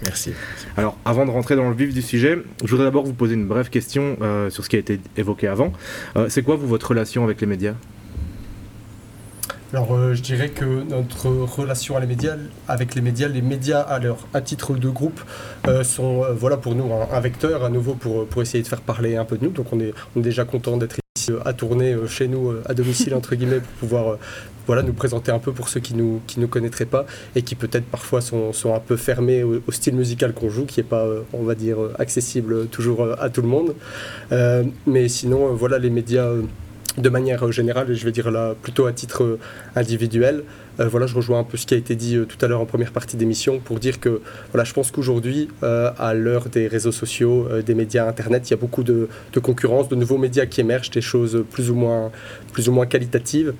Merci. 0.02 0.32
Alors, 0.76 0.98
avant 1.04 1.24
de 1.24 1.30
rentrer 1.30 1.56
dans 1.56 1.68
le 1.68 1.74
vif 1.74 1.94
du 1.94 2.02
sujet, 2.02 2.38
je 2.62 2.70
voudrais 2.70 2.84
d'abord 2.84 3.04
vous 3.04 3.14
poser 3.14 3.34
une 3.34 3.46
brève 3.46 3.70
question 3.70 4.16
euh, 4.20 4.50
sur 4.50 4.64
ce 4.64 4.68
qui 4.68 4.76
a 4.76 4.78
été 4.78 5.00
évoqué 5.16 5.48
avant. 5.48 5.72
Euh, 6.16 6.26
c'est 6.28 6.42
quoi, 6.42 6.56
vous, 6.56 6.66
votre 6.66 6.88
relation 6.88 7.24
avec 7.24 7.40
les 7.40 7.46
médias? 7.46 7.74
Alors 9.72 9.94
euh, 9.94 10.14
je 10.14 10.22
dirais 10.22 10.50
que 10.50 10.64
notre 10.64 11.28
relation 11.28 11.96
à 11.96 12.00
les 12.00 12.06
médias, 12.06 12.36
avec 12.68 12.94
les 12.94 13.00
médias, 13.00 13.26
les 13.26 13.42
médias 13.42 13.80
à, 13.80 13.98
leur, 13.98 14.18
à 14.32 14.40
titre 14.40 14.76
de 14.76 14.88
groupe 14.88 15.20
sont 15.82 16.24
voilà 16.36 16.56
pour 16.56 16.76
nous 16.76 16.88
un, 16.94 17.20
vecteur 17.20 17.64
à 17.64 17.68
nouveau 17.68 17.94
pour, 17.94 18.26
pour 18.26 18.42
essayer 18.42 18.62
de 18.62 18.68
faire 18.68 18.80
parler 18.80 19.16
un 19.16 19.24
peu 19.24 19.36
de 19.36 19.44
nous. 19.44 19.50
Donc 19.50 19.72
on 19.72 19.80
est, 19.80 19.92
on 20.14 20.20
est 20.20 20.22
déjà 20.22 20.44
content 20.44 20.76
d'être 20.76 20.96
ici 21.16 21.32
à 21.44 21.52
tourner 21.52 21.96
chez 22.06 22.28
nous 22.28 22.54
à 22.64 22.74
domicile 22.74 23.12
entre 23.14 23.34
guillemets 23.34 23.58
pour 23.58 23.88
pouvoir 23.88 24.18
voilà, 24.66 24.82
nous 24.82 24.92
présenter 24.92 25.32
un 25.32 25.38
peu 25.38 25.52
pour 25.52 25.68
ceux 25.68 25.80
qui 25.80 25.94
ne 25.94 26.02
nous, 26.02 26.20
qui 26.26 26.40
nous 26.40 26.48
connaîtraient 26.48 26.86
pas 26.86 27.06
et 27.34 27.42
qui 27.42 27.54
peut-être 27.54 27.84
parfois 27.84 28.20
sont, 28.20 28.52
sont, 28.52 28.74
un 28.74 28.80
peu 28.80 28.96
fermés 28.96 29.42
au, 29.42 29.60
style 29.70 29.94
musical 29.94 30.32
qu'on 30.32 30.48
joue, 30.48 30.66
qui 30.66 30.80
n'est 30.80 30.86
pas, 30.86 31.06
on 31.32 31.42
va 31.42 31.54
dire, 31.54 31.78
accessible 31.98 32.66
toujours 32.66 33.06
à 33.18 33.30
tout 33.30 33.42
le 33.42 33.48
monde. 33.48 33.74
mais 34.86 35.08
sinon, 35.08 35.54
voilà, 35.54 35.78
les 35.78 35.90
médias 35.90 36.30
de 36.98 37.08
manière 37.08 37.50
générale, 37.52 37.90
et 37.90 37.94
je 37.94 38.04
vais 38.04 38.12
dire 38.12 38.30
là 38.30 38.54
plutôt 38.60 38.86
à 38.86 38.92
titre 38.92 39.38
individuel, 39.74 40.44
euh, 40.80 40.88
voilà, 40.88 41.06
je 41.06 41.14
rejoins 41.14 41.38
un 41.38 41.44
peu 41.44 41.56
ce 41.56 41.66
qui 41.66 41.74
a 41.74 41.76
été 41.76 41.94
dit 41.94 42.16
euh, 42.16 42.24
tout 42.24 42.42
à 42.44 42.48
l'heure 42.48 42.60
en 42.60 42.66
première 42.66 42.92
partie 42.92 43.16
d'émission 43.16 43.58
pour 43.60 43.78
dire 43.78 44.00
que 44.00 44.20
voilà, 44.52 44.64
je 44.64 44.72
pense 44.72 44.90
qu'aujourd'hui, 44.90 45.48
euh, 45.62 45.90
à 45.98 46.14
l'heure 46.14 46.48
des 46.48 46.68
réseaux 46.68 46.92
sociaux, 46.92 47.48
des 47.64 47.74
médias 47.74 48.06
Internet, 48.06 48.48
il 48.48 48.52
y 48.52 48.54
a 48.54 48.58
beaucoup 48.58 48.82
de, 48.82 49.08
concurrence, 49.42 49.88
de 49.88 49.96
nouveaux 49.96 50.18
médias 50.18 50.46
qui 50.46 50.60
émergent, 50.60 50.90
des 50.90 51.00
choses 51.00 51.44
plus 51.50 51.70
ou 51.70 51.74
moins, 51.74 52.10
plus 52.52 52.68
ou 52.68 52.72
moins 52.72 52.86
qualitatives. 52.86 53.54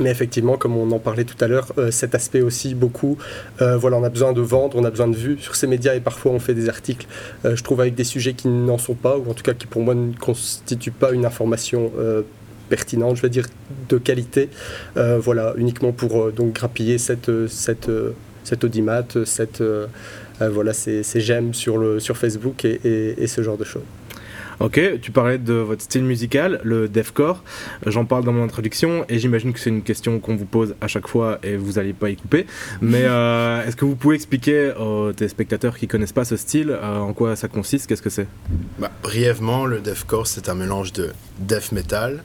Mais 0.00 0.10
effectivement, 0.10 0.56
comme 0.56 0.76
on 0.76 0.90
en 0.90 0.98
parlait 0.98 1.24
tout 1.24 1.42
à 1.42 1.48
l'heure, 1.48 1.72
cet 1.90 2.14
aspect 2.14 2.42
aussi 2.42 2.74
beaucoup, 2.74 3.16
voilà, 3.58 3.96
on 3.96 4.04
a 4.04 4.10
besoin 4.10 4.32
de 4.32 4.40
vendre, 4.40 4.76
on 4.76 4.84
a 4.84 4.90
besoin 4.90 5.08
de 5.08 5.16
vues 5.16 5.38
sur 5.38 5.56
ces 5.56 5.66
médias 5.66 5.94
et 5.94 6.00
parfois 6.00 6.32
on 6.32 6.38
fait 6.38 6.54
des 6.54 6.68
articles, 6.68 7.06
je 7.44 7.62
trouve, 7.62 7.80
avec 7.80 7.94
des 7.94 8.04
sujets 8.04 8.34
qui 8.34 8.48
n'en 8.48 8.78
sont 8.78 8.94
pas, 8.94 9.16
ou 9.16 9.30
en 9.30 9.34
tout 9.34 9.42
cas 9.42 9.54
qui 9.54 9.66
pour 9.66 9.82
moi 9.82 9.94
ne 9.94 10.12
constituent 10.14 10.90
pas 10.90 11.12
une 11.12 11.24
information 11.24 11.92
pertinente, 12.68 13.16
je 13.16 13.22
vais 13.22 13.28
dire 13.28 13.46
de 13.88 13.98
qualité, 13.98 14.48
euh, 14.96 15.18
voilà, 15.18 15.54
uniquement 15.56 15.92
pour 15.92 16.20
euh, 16.20 16.32
donc 16.32 16.54
grappiller 16.54 16.98
cette, 16.98 17.28
euh, 17.28 17.48
cette, 17.48 17.90
cette 18.44 18.64
audimat, 18.64 19.04
cette, 19.24 19.62
voilà, 20.40 20.72
ces, 20.72 21.02
ces, 21.02 21.20
j'aime 21.20 21.54
sur, 21.54 21.78
le, 21.78 22.00
sur 22.00 22.16
Facebook 22.16 22.64
et, 22.64 23.26
ce 23.26 23.42
genre 23.42 23.56
de 23.56 23.64
choses. 23.64 23.82
Ok, 24.60 24.80
tu 25.02 25.10
parlais 25.10 25.38
de 25.38 25.52
votre 25.54 25.82
style 25.82 26.04
musical, 26.04 26.60
le 26.64 26.88
deathcore. 26.88 27.44
J'en 27.86 28.04
parle 28.04 28.24
dans 28.24 28.32
mon 28.32 28.44
introduction 28.44 29.04
et 29.08 29.18
j'imagine 29.18 29.52
que 29.52 29.60
c'est 29.60 29.70
une 29.70 29.82
question 29.82 30.18
qu'on 30.18 30.36
vous 30.36 30.46
pose 30.46 30.74
à 30.80 30.88
chaque 30.88 31.08
fois 31.08 31.38
et 31.42 31.56
vous 31.56 31.72
n'allez 31.72 31.92
pas 31.92 32.10
y 32.10 32.16
couper. 32.16 32.46
Mais 32.80 33.00
est-ce 33.66 33.76
que 33.76 33.84
vous 33.84 33.96
pouvez 33.96 34.16
expliquer 34.16 34.72
aux 34.72 35.12
téléspectateurs 35.12 35.76
qui 35.76 35.88
connaissent 35.88 36.12
pas 36.12 36.24
ce 36.24 36.36
style 36.36 36.76
en 36.82 37.12
quoi 37.12 37.36
ça 37.36 37.48
consiste 37.48 37.86
Qu'est-ce 37.86 38.02
que 38.02 38.10
c'est? 38.10 38.26
Bah, 38.78 38.90
Brièvement, 39.02 39.66
le 39.66 39.80
deathcore 39.80 40.26
c'est 40.26 40.48
un 40.48 40.54
mélange 40.54 40.92
de 40.92 41.10
death 41.38 41.72
metal, 41.72 42.22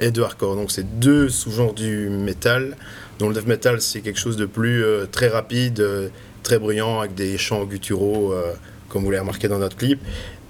et 0.00 0.10
de 0.10 0.22
hardcore. 0.22 0.56
Donc 0.56 0.72
c'est 0.72 0.98
deux 0.98 1.28
sous-genres 1.28 1.74
du 1.74 2.08
metal. 2.08 2.76
Dont 3.18 3.28
le 3.28 3.34
death 3.34 3.46
metal 3.46 3.80
c'est 3.80 4.00
quelque 4.00 4.18
chose 4.18 4.36
de 4.36 4.46
plus 4.46 4.82
euh, 4.82 5.06
très 5.06 5.28
rapide, 5.28 5.80
euh, 5.80 6.08
très 6.42 6.58
bruyant 6.58 7.00
avec 7.00 7.14
des 7.14 7.38
chants 7.38 7.64
gutturaux 7.64 8.32
euh, 8.32 8.52
comme 8.90 9.04
vous 9.04 9.10
l'avez 9.10 9.20
remarqué 9.20 9.48
dans 9.48 9.58
notre 9.58 9.76
clip. 9.76 10.00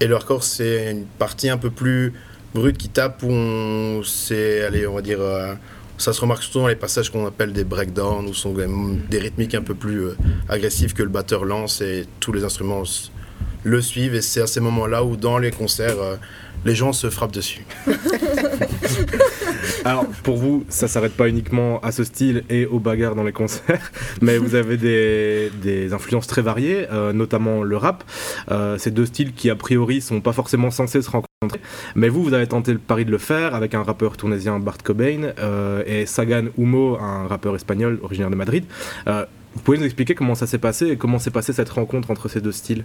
Et 0.01 0.07
le 0.07 0.17
hardcore 0.17 0.43
c'est 0.43 0.91
une 0.91 1.05
partie 1.05 1.49
un 1.49 1.59
peu 1.59 1.71
plus 1.71 2.13
brute 2.55 2.77
qui 2.77 2.89
tape 2.89 3.23
où 3.23 3.31
on 3.31 4.03
allez 4.67 4.87
on 4.89 4.95
va 4.95 5.03
dire 5.03 5.21
ça 5.99 6.13
se 6.13 6.21
remarque 6.21 6.43
surtout 6.43 6.61
dans 6.61 6.67
les 6.67 6.75
passages 6.75 7.11
qu'on 7.11 7.27
appelle 7.27 7.53
des 7.53 7.63
breakdowns 7.63 8.27
où 8.27 8.35
sont 8.35 8.53
des 8.53 9.19
rythmiques 9.19 9.55
un 9.55 9.63
peu 9.63 9.75
plus 9.75 10.09
agressives 10.49 10.95
que 10.95 11.05
le 11.05 11.11
batteur 11.11 11.45
lance 11.45 11.81
et 11.81 12.07
tous 12.19 12.33
les 12.33 12.43
instruments 12.43 12.83
le 13.63 13.81
suivent 13.81 14.17
et 14.17 14.23
c'est 14.23 14.41
à 14.41 14.47
ces 14.49 14.61
moments-là 14.61 15.05
où 15.05 15.17
dans 15.17 15.39
les 15.39 15.53
concerts 15.53 16.19
les 16.65 16.75
gens 16.75 16.93
se 16.93 17.11
frappent 17.11 17.33
dessus. 17.33 17.65
Alors, 19.85 20.07
pour 20.23 20.37
vous, 20.37 20.65
ça 20.69 20.89
s'arrête 20.89 21.17
pas 21.17 21.29
uniquement 21.29 21.81
à 21.81 21.93
ce 21.93 22.05
style 22.05 22.45
et 22.51 22.67
aux 22.67 22.81
bagarres 22.81 23.15
dans 23.15 23.25
les 23.25 23.33
concerts, 23.33 23.93
mais 24.21 24.39
vous 24.39 24.55
avez 24.55 24.77
des, 24.77 25.93
influences 25.93 26.27
très 26.27 26.43
variées, 26.43 26.87
euh, 26.93 27.13
notamment 27.13 27.63
le 27.63 27.77
rap. 27.77 28.05
Euh, 28.51 28.79
ces 28.79 28.91
deux 28.91 29.07
styles 29.07 29.33
qui, 29.33 29.51
a 29.51 29.57
priori, 29.57 30.01
sont 30.01 30.21
pas 30.21 30.33
forcément 30.33 30.71
censés 30.71 31.03
se 31.03 31.11
rencontrer. 31.11 31.61
Mais 31.95 32.09
vous, 32.09 32.23
vous 32.23 32.35
avez 32.35 32.47
tenté 32.47 32.73
le 32.73 32.79
pari 32.79 33.05
de 33.05 33.11
le 33.11 33.19
faire 33.19 33.55
avec 33.55 33.75
un 33.75 33.83
rappeur 33.83 34.17
tournésien, 34.17 34.59
Bart 34.59 34.79
Cobain, 34.79 35.33
euh, 35.39 35.83
et 35.87 36.07
Sagan 36.07 36.45
Humo, 36.59 36.99
un 37.01 37.27
rappeur 37.27 37.57
espagnol 37.57 37.99
originaire 38.03 38.31
de 38.31 38.37
Madrid. 38.37 38.65
vous 39.07 39.63
pouvez 39.65 39.79
nous 39.79 39.85
expliquer 39.85 40.15
comment 40.15 40.35
ça 40.35 40.47
s'est 40.47 40.59
passé 40.59 40.89
et 40.89 40.97
comment 40.97 41.19
s'est 41.19 41.31
passée 41.31 41.53
cette 41.53 41.71
rencontre 41.71 42.11
entre 42.11 42.29
ces 42.29 42.41
deux 42.41 42.53
styles? 42.53 42.85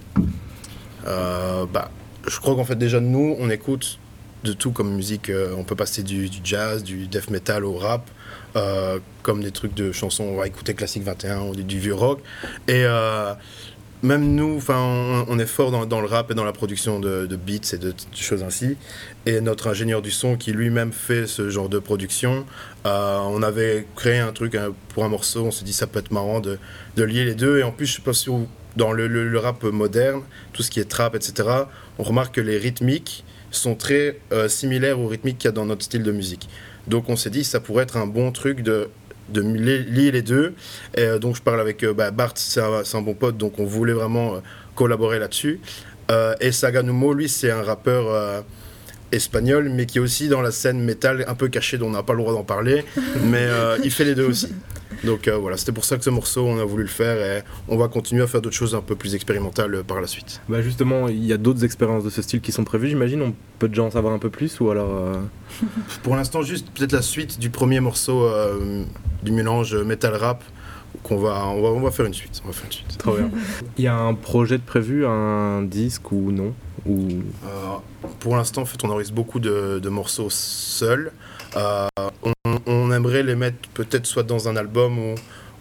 Bah, 1.05 1.91
je 2.27 2.39
crois 2.39 2.55
qu'en 2.55 2.65
fait 2.65 2.75
déjà 2.75 2.99
nous 2.99 3.35
on 3.39 3.49
écoute 3.49 3.99
de 4.45 4.53
tout 4.53 4.71
comme 4.71 4.95
musique. 4.95 5.29
Euh, 5.29 5.53
on 5.57 5.65
peut 5.65 5.75
passer 5.75 6.03
du, 6.03 6.29
jazz, 6.43 6.83
du 6.83 7.07
death 7.07 7.29
metal 7.29 7.65
au 7.65 7.73
rap, 7.73 8.09
euh, 8.55 8.99
comme 9.23 9.43
des 9.43 9.51
trucs 9.51 9.73
de 9.73 9.91
chansons. 9.91 10.23
On 10.23 10.37
va 10.37 10.47
écouter 10.47 10.73
classique 10.73 11.03
21 11.03 11.41
ou 11.41 11.55
du, 11.55 11.79
vieux 11.79 11.95
rock. 11.95 12.21
Et 12.69 12.83
euh, 12.85 13.33
même 14.03 14.35
nous, 14.35 14.55
enfin, 14.57 15.25
on, 15.27 15.39
est 15.39 15.47
fort 15.47 15.71
dans, 15.71 16.01
le 16.01 16.07
rap 16.07 16.31
et 16.31 16.35
dans 16.35 16.43
la 16.43 16.53
production 16.53 16.99
de, 16.99 17.25
beats 17.35 17.73
et 17.73 17.77
de, 17.77 17.93
choses 18.13 18.43
ainsi. 18.43 18.77
Et 19.25 19.41
notre 19.41 19.67
ingénieur 19.67 20.01
du 20.01 20.11
son, 20.11 20.37
qui 20.37 20.51
lui-même 20.51 20.93
fait 20.93 21.25
ce 21.27 21.49
genre 21.49 21.69
de 21.69 21.79
production, 21.79 22.45
on 22.85 23.41
avait 23.41 23.87
créé 23.95 24.19
un 24.19 24.31
truc 24.31 24.57
pour 24.89 25.05
un 25.05 25.09
morceau. 25.09 25.45
On 25.45 25.51
s'est 25.51 25.65
dit 25.65 25.73
ça 25.73 25.87
peut 25.87 25.99
être 25.99 26.11
marrant 26.11 26.39
de, 26.39 26.59
lier 26.97 27.25
les 27.25 27.35
deux. 27.35 27.57
Et 27.57 27.63
en 27.63 27.71
plus, 27.71 27.87
je 27.87 27.95
sais 27.95 28.01
pas 28.01 28.13
si 28.13 28.29
dans 28.75 28.91
le, 28.91 29.39
rap 29.39 29.63
moderne, 29.63 30.21
tout 30.53 30.61
ce 30.61 30.69
qui 30.69 30.79
est 30.79 30.89
trap, 30.89 31.15
etc., 31.15 31.65
on 31.99 32.03
remarque 32.03 32.35
que 32.35 32.41
les 32.41 32.57
rythmiques 32.57 33.23
sont 33.51 33.75
très 33.75 34.19
euh, 34.31 34.47
similaires 34.47 34.99
aux 34.99 35.07
rythmiques 35.07 35.37
qu'il 35.37 35.47
y 35.47 35.49
a 35.49 35.51
dans 35.51 35.65
notre 35.65 35.83
style 35.83 36.03
de 36.03 36.11
musique. 36.11 36.49
Donc 36.87 37.09
on 37.09 37.15
s'est 37.15 37.29
dit 37.29 37.43
ça 37.43 37.59
pourrait 37.59 37.83
être 37.83 37.97
un 37.97 38.07
bon 38.07 38.31
truc 38.31 38.61
de, 38.61 38.89
de 39.29 39.41
lier 39.41 40.11
les 40.11 40.21
deux. 40.21 40.53
Et, 40.95 41.01
euh, 41.01 41.19
donc 41.19 41.35
je 41.35 41.41
parle 41.41 41.61
avec 41.61 41.83
euh, 41.83 41.93
bah, 41.93 42.11
Bart, 42.11 42.33
c'est 42.35 42.61
un, 42.61 43.01
bon 43.01 43.13
pote, 43.13 43.37
donc 43.37 43.59
on 43.59 43.65
voulait 43.65 43.93
vraiment 43.93 44.41
collaborer 44.75 45.19
là-dessus. 45.19 45.59
et 46.41 46.51
Saganumo, 46.51 47.13
lui, 47.13 47.29
c'est 47.29 47.49
un 47.49 47.63
rappeur 47.63 48.43
espagnol, 49.11 49.69
mais 49.69 49.85
qui 49.85 49.97
est 49.97 50.01
aussi 50.01 50.27
dans 50.27 50.41
la 50.41 50.51
scène 50.51 50.83
métal 50.83 51.23
un 51.27 51.33
peu 51.35 51.47
cachée, 51.47 51.77
dont 51.77 51.87
on 51.87 51.91
n'a 51.91 52.03
pas 52.03 52.13
le 52.13 52.19
droit 52.19 52.33
d'en 52.33 52.43
parler, 52.43 52.83
mais 53.23 53.47
il 53.83 53.91
fait 53.91 54.03
les 54.03 54.15
deux 54.15 54.27
aussi. 54.27 54.49
Donc 55.05 55.27
euh, 55.27 55.37
voilà, 55.37 55.57
c'était 55.57 55.71
pour 55.71 55.85
ça 55.85 55.97
que 55.97 56.03
ce 56.03 56.09
morceau, 56.09 56.45
on 56.45 56.59
a 56.59 56.65
voulu 56.65 56.83
le 56.83 56.89
faire 56.89 57.17
et 57.17 57.43
on 57.67 57.77
va 57.77 57.87
continuer 57.87 58.23
à 58.23 58.27
faire 58.27 58.41
d'autres 58.41 58.55
choses 58.55 58.75
un 58.75 58.81
peu 58.81 58.95
plus 58.95 59.15
expérimentales 59.15 59.83
par 59.83 60.01
la 60.01 60.07
suite. 60.07 60.41
Bah 60.49 60.61
justement, 60.61 61.07
il 61.07 61.23
y 61.25 61.33
a 61.33 61.37
d'autres 61.37 61.63
expériences 61.63 62.03
de 62.03 62.09
ce 62.09 62.21
style 62.21 62.41
qui 62.41 62.51
sont 62.51 62.63
prévues, 62.63 62.89
j'imagine. 62.89 63.21
On 63.21 63.33
peut 63.59 63.69
déjà 63.69 63.83
en 63.83 63.91
savoir 63.91 64.13
un 64.13 64.19
peu 64.19 64.29
plus 64.29 64.59
ou 64.59 64.69
alors. 64.69 64.89
Euh, 64.89 65.15
pour 66.03 66.15
l'instant, 66.15 66.41
juste 66.41 66.67
peut-être 66.71 66.91
la 66.91 67.01
suite 67.01 67.39
du 67.39 67.49
premier 67.49 67.79
morceau 67.79 68.25
euh, 68.25 68.83
du 69.23 69.31
mélange 69.31 69.75
metal 69.75 70.15
rap. 70.15 70.43
Qu'on 71.03 71.17
va, 71.17 71.45
on 71.47 71.61
va, 71.61 71.69
on 71.69 71.81
va 71.81 71.91
faire 71.91 72.05
une 72.05 72.13
suite. 72.13 72.41
On 72.43 72.47
va 72.47 72.53
faire 72.53 72.65
une 72.65 72.71
suite. 72.71 72.97
Trop 72.97 73.15
bien. 73.15 73.29
Il 73.77 73.83
y 73.83 73.87
a 73.87 73.95
un 73.95 74.15
projet 74.15 74.57
de 74.57 74.63
prévu, 74.63 75.05
un 75.05 75.61
disque 75.61 76.11
ou 76.11 76.31
non 76.31 76.53
ou... 76.87 77.07
pour 78.19 78.35
l'instant, 78.35 78.61
en 78.61 78.65
fait, 78.65 78.83
on 78.83 78.89
enregistre 78.89 79.13
beaucoup 79.13 79.39
de, 79.39 79.79
de 79.79 79.89
morceaux 79.89 80.29
seuls. 80.29 81.11
On 81.55 82.55
on 82.65 82.91
aimerait 82.91 83.23
les 83.23 83.35
mettre 83.35 83.69
peut-être 83.73 84.05
soit 84.05 84.23
dans 84.23 84.47
un 84.47 84.55
album 84.55 85.15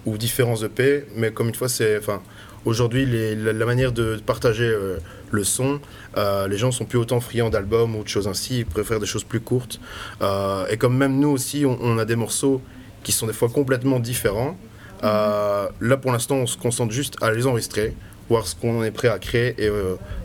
ou, 0.06 0.18
différents 0.18 0.62
EP, 0.62 1.06
mais 1.16 1.30
comme 1.32 1.48
une 1.48 1.54
fois, 1.54 1.68
c'est. 1.68 1.98
Enfin, 1.98 2.20
aujourd'hui, 2.64 3.06
la, 3.06 3.66
manière 3.66 3.92
de 3.92 4.20
partager 4.24 4.64
euh, 4.64 4.98
le 5.30 5.44
son, 5.44 5.80
euh, 6.16 6.46
les 6.46 6.58
gens 6.58 6.70
sont 6.70 6.84
plus 6.84 6.98
autant 6.98 7.20
friands 7.20 7.50
d'albums 7.50 7.96
ou 7.96 8.02
de 8.02 8.08
choses 8.08 8.28
ainsi, 8.28 8.60
ils 8.60 8.66
préfèrent 8.66 9.00
des 9.00 9.06
choses 9.06 9.24
plus 9.24 9.40
courtes. 9.40 9.80
Euh, 10.20 10.66
et 10.68 10.76
comme 10.76 10.96
même 10.96 11.18
nous 11.18 11.30
aussi, 11.30 11.64
on, 11.66 11.98
a 11.98 12.04
des 12.04 12.16
morceaux 12.16 12.60
qui 13.02 13.12
sont 13.12 13.26
des 13.26 13.32
fois 13.32 13.48
complètement 13.48 13.98
différents. 13.98 14.56
là, 15.02 15.96
pour 16.00 16.12
l'instant, 16.12 16.36
on 16.36 16.46
se 16.46 16.58
concentre 16.58 16.92
juste 16.92 17.16
à 17.22 17.30
les 17.30 17.46
enregistrer, 17.46 17.94
voir 18.28 18.46
ce 18.46 18.54
qu'on 18.54 18.82
est 18.84 18.90
prêt 18.90 19.08
à 19.08 19.18
créer 19.18 19.54
et 19.62 19.70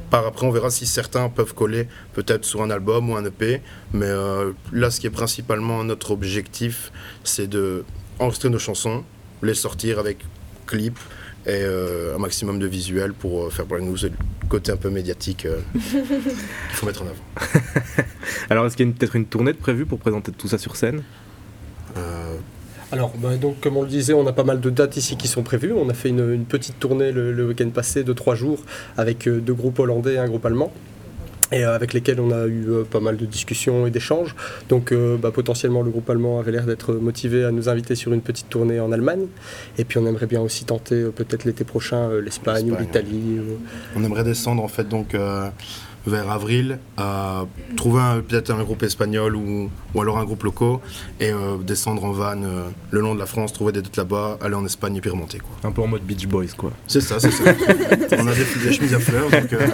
par 0.09 0.25
après, 0.25 0.45
on 0.45 0.51
verra 0.51 0.69
si 0.69 0.85
certains 0.85 1.29
peuvent 1.29 1.53
coller 1.53 1.87
peut-être 2.13 2.45
sur 2.45 2.61
un 2.61 2.69
album 2.69 3.09
ou 3.09 3.15
un 3.15 3.25
EP. 3.25 3.61
Mais 3.93 4.07
euh, 4.07 4.51
là, 4.71 4.91
ce 4.91 4.99
qui 4.99 5.07
est 5.07 5.11
principalement 5.11 5.83
notre 5.83 6.11
objectif, 6.11 6.91
c'est 7.23 7.47
de 7.47 7.83
enregistrer 8.19 8.49
nos 8.49 8.59
chansons, 8.59 9.03
les 9.41 9.53
sortir 9.53 9.99
avec 9.99 10.19
clip 10.65 10.97
et 11.45 11.51
euh, 11.51 12.15
un 12.15 12.19
maximum 12.19 12.59
de 12.59 12.67
visuels 12.67 13.13
pour 13.13 13.45
euh, 13.45 13.49
faire 13.49 13.65
pour 13.65 13.79
nous 13.79 13.95
le 13.95 14.11
côté 14.49 14.71
un 14.71 14.77
peu 14.77 14.89
médiatique 14.89 15.47
qu'il 15.73 15.91
faut 16.71 16.85
mettre 16.85 17.03
en 17.03 17.05
avant. 17.05 17.53
Alors, 18.49 18.65
est-ce 18.65 18.75
qu'il 18.75 18.87
y 18.87 18.89
a 18.89 18.93
peut-être 18.93 19.15
une 19.15 19.25
tournée 19.25 19.53
de 19.53 19.57
prévue 19.57 19.85
pour 19.85 19.99
présenter 19.99 20.31
tout 20.31 20.47
ça 20.47 20.57
sur 20.57 20.75
scène? 20.75 21.03
Alors, 22.91 23.13
bah, 23.17 23.35
donc, 23.35 23.59
comme 23.59 23.77
on 23.77 23.83
le 23.83 23.87
disait, 23.87 24.13
on 24.13 24.25
a 24.27 24.33
pas 24.33 24.43
mal 24.43 24.59
de 24.59 24.69
dates 24.69 24.97
ici 24.97 25.15
qui 25.15 25.27
sont 25.27 25.43
prévues. 25.43 25.73
On 25.73 25.89
a 25.89 25.93
fait 25.93 26.09
une, 26.09 26.45
petite 26.45 26.79
tournée 26.79 27.11
le, 27.11 27.47
week-end 27.47 27.69
passé 27.69 28.03
de 28.03 28.13
trois 28.13 28.35
jours 28.35 28.59
avec 28.97 29.27
euh, 29.27 29.39
deux 29.39 29.53
groupes 29.53 29.79
hollandais 29.79 30.15
et 30.15 30.17
un 30.17 30.27
groupe 30.27 30.45
allemand 30.45 30.71
et 31.51 31.65
euh, 31.65 31.75
avec 31.75 31.93
lesquels 31.93 32.19
on 32.19 32.31
a 32.31 32.45
eu 32.45 32.65
euh, 32.69 32.83
pas 32.83 32.99
mal 32.99 33.17
de 33.17 33.25
discussions 33.25 33.85
et 33.87 33.91
d'échanges. 33.91 34.35
Donc 34.69 34.93
bah, 34.93 35.31
potentiellement 35.31 35.81
le 35.81 35.91
groupe 35.91 36.09
allemand 36.09 36.39
avait 36.39 36.51
l'air 36.51 36.65
d'être 36.65 36.93
motivé 36.93 37.43
à 37.43 37.51
nous 37.51 37.69
inviter 37.69 37.95
sur 37.95 38.13
une 38.13 38.21
petite 38.21 38.49
tournée 38.49 38.79
en 38.79 38.91
Allemagne. 38.91 39.27
Et 39.77 39.83
puis 39.83 39.99
on 39.99 40.05
aimerait 40.05 40.27
bien 40.27 40.41
aussi 40.41 40.65
tenter 40.65 41.03
peut-être 41.15 41.45
l'été 41.45 41.63
prochain 41.63 42.09
l'Espagne 42.19 42.71
ou 42.71 42.75
l'Italie. 42.75 43.39
On 43.95 44.03
aimerait 44.03 44.23
descendre 44.23 44.63
en 44.63 44.67
fait 44.67 44.87
donc 44.87 45.15
vers 46.09 46.29
avril 46.29 46.79
à 46.97 47.45
trouver 47.77 48.21
peut-être 48.27 48.51
un 48.51 48.63
groupe 48.63 48.83
espagnol 48.83 49.35
ou, 49.35 49.69
ou 49.93 50.01
alors 50.01 50.17
un 50.17 50.25
groupe 50.25 50.43
local 50.43 50.59
et 51.19 51.31
euh, 51.31 51.57
descendre 51.57 52.03
en 52.03 52.11
van 52.11 52.41
euh, 52.41 52.69
le 52.91 52.99
long 52.99 53.13
de 53.13 53.19
la 53.19 53.25
France, 53.25 53.53
trouver 53.53 53.71
des 53.71 53.81
dates 53.81 53.97
là-bas, 53.97 54.37
aller 54.41 54.55
en 54.55 54.65
Espagne 54.65 54.95
et 54.95 55.01
puis 55.01 55.09
remonter. 55.09 55.39
Quoi. 55.39 55.69
Un 55.69 55.71
peu 55.71 55.81
en 55.81 55.87
mode 55.87 56.03
Beach 56.03 56.27
Boys, 56.27 56.53
quoi. 56.57 56.71
C'est 56.87 57.01
ça, 57.01 57.19
c'est 57.19 57.31
ça. 57.31 57.43
On 58.19 58.27
a 58.27 58.33
des, 58.33 58.45
des, 58.63 58.73
chemises 58.73 58.93
à 58.93 58.99
fleurs, 58.99 59.29
donc 59.29 59.53
euh, 59.53 59.67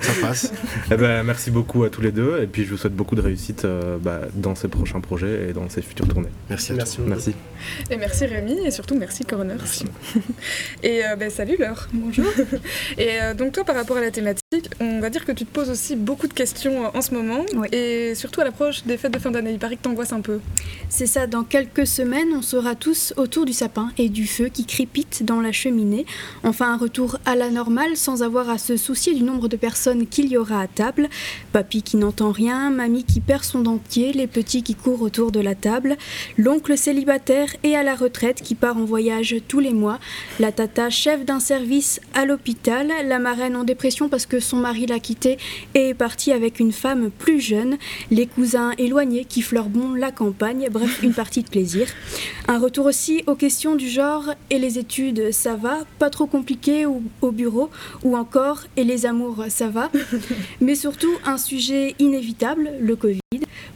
ça 0.00 0.12
passe. 0.20 0.52
Eh 0.90 0.96
ben, 0.96 1.22
merci 1.22 1.50
beaucoup 1.50 1.84
à 1.84 1.90
tous 1.90 2.00
les 2.00 2.12
deux 2.12 2.40
et 2.42 2.46
puis 2.46 2.64
je 2.64 2.70
vous 2.70 2.76
souhaite 2.76 2.94
beaucoup 2.94 3.14
de 3.14 3.20
réussite 3.20 3.66
bah, 4.02 4.20
dans 4.34 4.54
ces 4.54 4.68
prochains 4.68 5.00
projets 5.00 5.50
et 5.50 5.52
dans 5.52 5.68
ces 5.68 5.82
futures 5.82 6.08
tournées. 6.08 6.30
Merci 6.48 6.72
à 6.72 6.76
merci. 6.76 6.96
Toi. 6.96 7.04
Merci. 7.08 7.34
Et 7.90 7.96
merci 7.96 8.26
Rémi 8.26 8.58
et 8.64 8.70
surtout 8.70 8.96
merci 8.96 9.24
Coroner. 9.24 9.54
Merci. 9.58 9.84
et 10.82 11.02
ben, 11.18 11.30
salut 11.30 11.56
Laure. 11.58 11.88
Bonjour. 11.92 12.26
et 12.98 13.34
donc 13.36 13.52
toi 13.52 13.64
par 13.64 13.76
rapport 13.76 13.96
à 13.96 14.00
la 14.00 14.10
thématique, 14.10 14.41
on 14.80 15.00
va 15.00 15.10
dire 15.10 15.24
que 15.24 15.32
tu 15.32 15.44
te 15.44 15.52
poses 15.52 15.70
aussi 15.70 15.96
beaucoup 15.96 16.26
de 16.26 16.32
questions 16.32 16.94
en 16.94 17.00
ce 17.00 17.14
moment 17.14 17.44
oui. 17.54 17.68
et 17.72 18.14
surtout 18.14 18.40
à 18.40 18.44
l'approche 18.44 18.84
des 18.84 18.96
fêtes 18.96 19.12
de 19.12 19.18
fin 19.18 19.30
d'année. 19.30 19.52
Il 19.52 19.58
paraît 19.58 19.76
que 19.76 19.82
t'angoisses 19.82 20.12
un 20.12 20.20
peu. 20.20 20.40
C'est 20.88 21.06
ça, 21.06 21.26
dans 21.26 21.44
quelques 21.44 21.86
semaines, 21.86 22.28
on 22.36 22.42
sera 22.42 22.74
tous 22.74 23.14
autour 23.16 23.44
du 23.46 23.52
sapin 23.52 23.90
et 23.98 24.08
du 24.08 24.26
feu 24.26 24.48
qui 24.48 24.66
crépite 24.66 25.24
dans 25.24 25.40
la 25.40 25.52
cheminée. 25.52 26.06
Enfin, 26.42 26.72
un 26.72 26.76
retour 26.76 27.18
à 27.24 27.34
la 27.34 27.50
normale 27.50 27.96
sans 27.96 28.22
avoir 28.22 28.50
à 28.50 28.58
se 28.58 28.76
soucier 28.76 29.14
du 29.14 29.22
nombre 29.22 29.48
de 29.48 29.56
personnes 29.56 30.06
qu'il 30.06 30.26
y 30.28 30.36
aura 30.36 30.60
à 30.60 30.66
table. 30.66 31.08
Papy 31.52 31.82
qui 31.82 31.96
n'entend 31.96 32.30
rien, 32.30 32.70
mamie 32.70 33.04
qui 33.04 33.20
perd 33.20 33.44
son 33.44 33.60
dentier, 33.60 34.12
les 34.12 34.26
petits 34.26 34.62
qui 34.62 34.74
courent 34.74 35.02
autour 35.02 35.32
de 35.32 35.40
la 35.40 35.54
table, 35.54 35.96
l'oncle 36.36 36.76
célibataire 36.76 37.48
et 37.62 37.76
à 37.76 37.82
la 37.82 37.94
retraite 37.94 38.42
qui 38.42 38.54
part 38.54 38.76
en 38.76 38.84
voyage 38.84 39.36
tous 39.48 39.60
les 39.60 39.72
mois, 39.72 39.98
la 40.40 40.52
tata 40.52 40.90
chef 40.90 41.24
d'un 41.24 41.40
service 41.40 42.00
à 42.14 42.26
l'hôpital, 42.26 42.90
la 43.04 43.18
marraine 43.18 43.56
en 43.56 43.64
dépression 43.64 44.08
parce 44.08 44.26
que 44.26 44.40
son 44.40 44.51
mari 44.56 44.86
l'a 44.86 44.98
quittée 44.98 45.38
et 45.74 45.90
est 45.90 45.94
parti 45.94 46.32
avec 46.32 46.60
une 46.60 46.72
femme 46.72 47.10
plus 47.10 47.40
jeune, 47.40 47.76
les 48.10 48.26
cousins 48.26 48.72
éloignés 48.78 49.24
qui 49.24 49.42
fleurbont 49.42 49.94
la 49.94 50.10
campagne, 50.10 50.68
bref, 50.70 51.02
une 51.02 51.14
partie 51.14 51.42
de 51.42 51.48
plaisir. 51.48 51.86
Un 52.48 52.58
retour 52.58 52.86
aussi 52.86 53.22
aux 53.26 53.34
questions 53.34 53.74
du 53.74 53.88
genre 53.88 54.34
et 54.50 54.58
les 54.58 54.78
études, 54.78 55.32
ça 55.32 55.56
va, 55.56 55.78
pas 55.98 56.10
trop 56.10 56.26
compliqué 56.26 56.86
ou, 56.86 57.02
au 57.20 57.30
bureau, 57.30 57.70
ou 58.02 58.16
encore 58.16 58.62
et 58.76 58.84
les 58.84 59.06
amours, 59.06 59.44
ça 59.48 59.68
va? 59.68 59.90
Mais 60.60 60.74
surtout 60.74 61.12
un 61.24 61.38
sujet 61.38 61.94
inévitable, 61.98 62.70
le 62.80 62.96
Covid. 62.96 63.18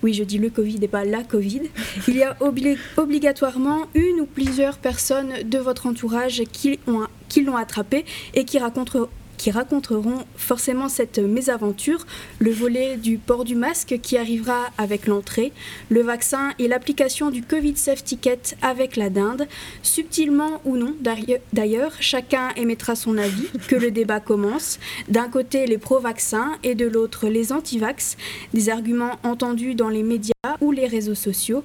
Oui, 0.03 0.13
je 0.13 0.25
dis 0.25 0.39
le 0.39 0.51
Covid 0.51 0.79
et 0.83 0.89
pas 0.89 1.05
la 1.05 1.23
Covid. 1.23 1.63
Il 2.09 2.17
y 2.17 2.23
a 2.23 2.37
obli 2.41 2.77
obligatoirement 2.97 3.87
une 3.95 4.21
ou 4.21 4.27
plusieurs 4.27 4.79
personnes 4.79 5.33
de 5.45 5.59
votre 5.59 5.87
entourage 5.87 6.43
qui 6.53 6.79
l'ont 6.87 7.07
qui 7.29 7.47
attrapé 7.57 8.05
et 8.35 8.45
qui 8.45 8.59
racontent 8.59 9.09
qui 9.37 9.51
raconteront 9.51 10.25
forcément 10.37 10.89
cette 10.89 11.19
mésaventure, 11.19 12.07
le 12.39 12.51
volet 12.51 12.97
du 12.97 13.19
port 13.19 13.45
du 13.45 13.55
masque 13.55 13.99
qui 14.03 14.17
arrivera 14.17 14.67
avec 14.79 15.07
l'entrée, 15.07 15.53
le 15.89 16.03
vaccin 16.03 16.53
et 16.59 16.69
l'application 16.69 17.31
du 17.31 17.43
Covid 17.43 17.77
Safe 17.77 18.05
Ticket 18.05 18.41
avec 18.63 18.97
la 18.97 19.11
dinde. 19.11 19.47
Subtilement 19.83 20.61
ou 20.65 20.77
non, 20.77 20.95
d'ailleurs, 21.53 21.93
chacun 22.01 22.51
émettra 22.57 22.95
son 22.95 23.19
avis, 23.19 23.49
que 23.69 23.77
le 23.77 23.91
débat 23.91 24.21
commence. 24.21 24.79
D'un 25.09 25.29
côté, 25.29 25.67
les 25.67 25.79
pro-vaccins 25.79 26.53
et 26.63 26.75
de 26.75 26.87
l'autre, 26.87 27.29
les 27.29 27.53
anti-vax, 27.53 28.17
des 28.55 28.69
arguments 28.69 29.17
entendus 29.23 29.75
dans 29.75 29.89
les 29.89 30.03
médias 30.03 30.33
ou 30.61 30.73
les 30.73 30.87
réseaux 30.87 31.15
sociaux. 31.15 31.63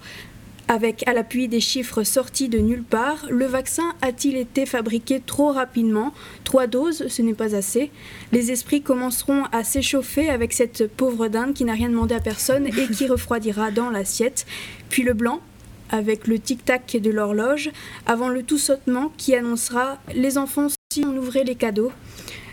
Avec 0.72 1.06
à 1.06 1.12
l'appui 1.12 1.50
des 1.50 1.60
chiffres 1.60 2.04
sortis 2.04 2.48
de 2.48 2.58
nulle 2.58 2.86
part, 2.86 3.26
le 3.30 3.46
vaccin 3.46 3.94
a-t-il 4.02 4.38
été 4.38 4.66
fabriqué 4.66 5.20
trop 5.20 5.52
rapidement? 5.52 6.14
Trois 6.46 6.66
doses, 6.66 7.10
ce 7.10 7.22
n'est 7.22 7.34
pas 7.34 7.58
assez. 7.58 7.92
Les 8.32 8.54
esprits 8.54 8.82
commenceront 8.82 9.44
à 9.52 9.66
s'échauffer 9.66 10.30
avec 10.30 10.54
cette 10.54 10.88
pauvre 10.88 11.28
dinde 11.28 11.54
qui 11.54 11.66
n'a 11.66 11.74
rien 11.74 11.90
demandé 11.90 12.16
à 12.16 12.22
personne 12.22 12.68
et 12.68 12.88
qui 12.88 13.06
refroidira 13.10 13.70
dans 13.70 13.90
l'assiette. 13.90 14.46
Puis 14.88 15.04
le 15.04 15.12
blanc, 15.12 15.42
avec 15.90 16.26
le 16.26 16.40
tic-tac 16.40 16.96
de 16.96 17.10
l'horloge, 17.12 17.70
avant 18.06 18.30
le 18.30 18.42
tout 18.42 18.58
sautement 18.58 19.12
qui 19.18 19.36
annoncera 19.36 19.98
les 20.16 20.38
enfants 20.38 20.68
si 20.94 21.04
on 21.06 21.18
ouvrait 21.18 21.44
les 21.44 21.56
cadeaux. 21.56 21.92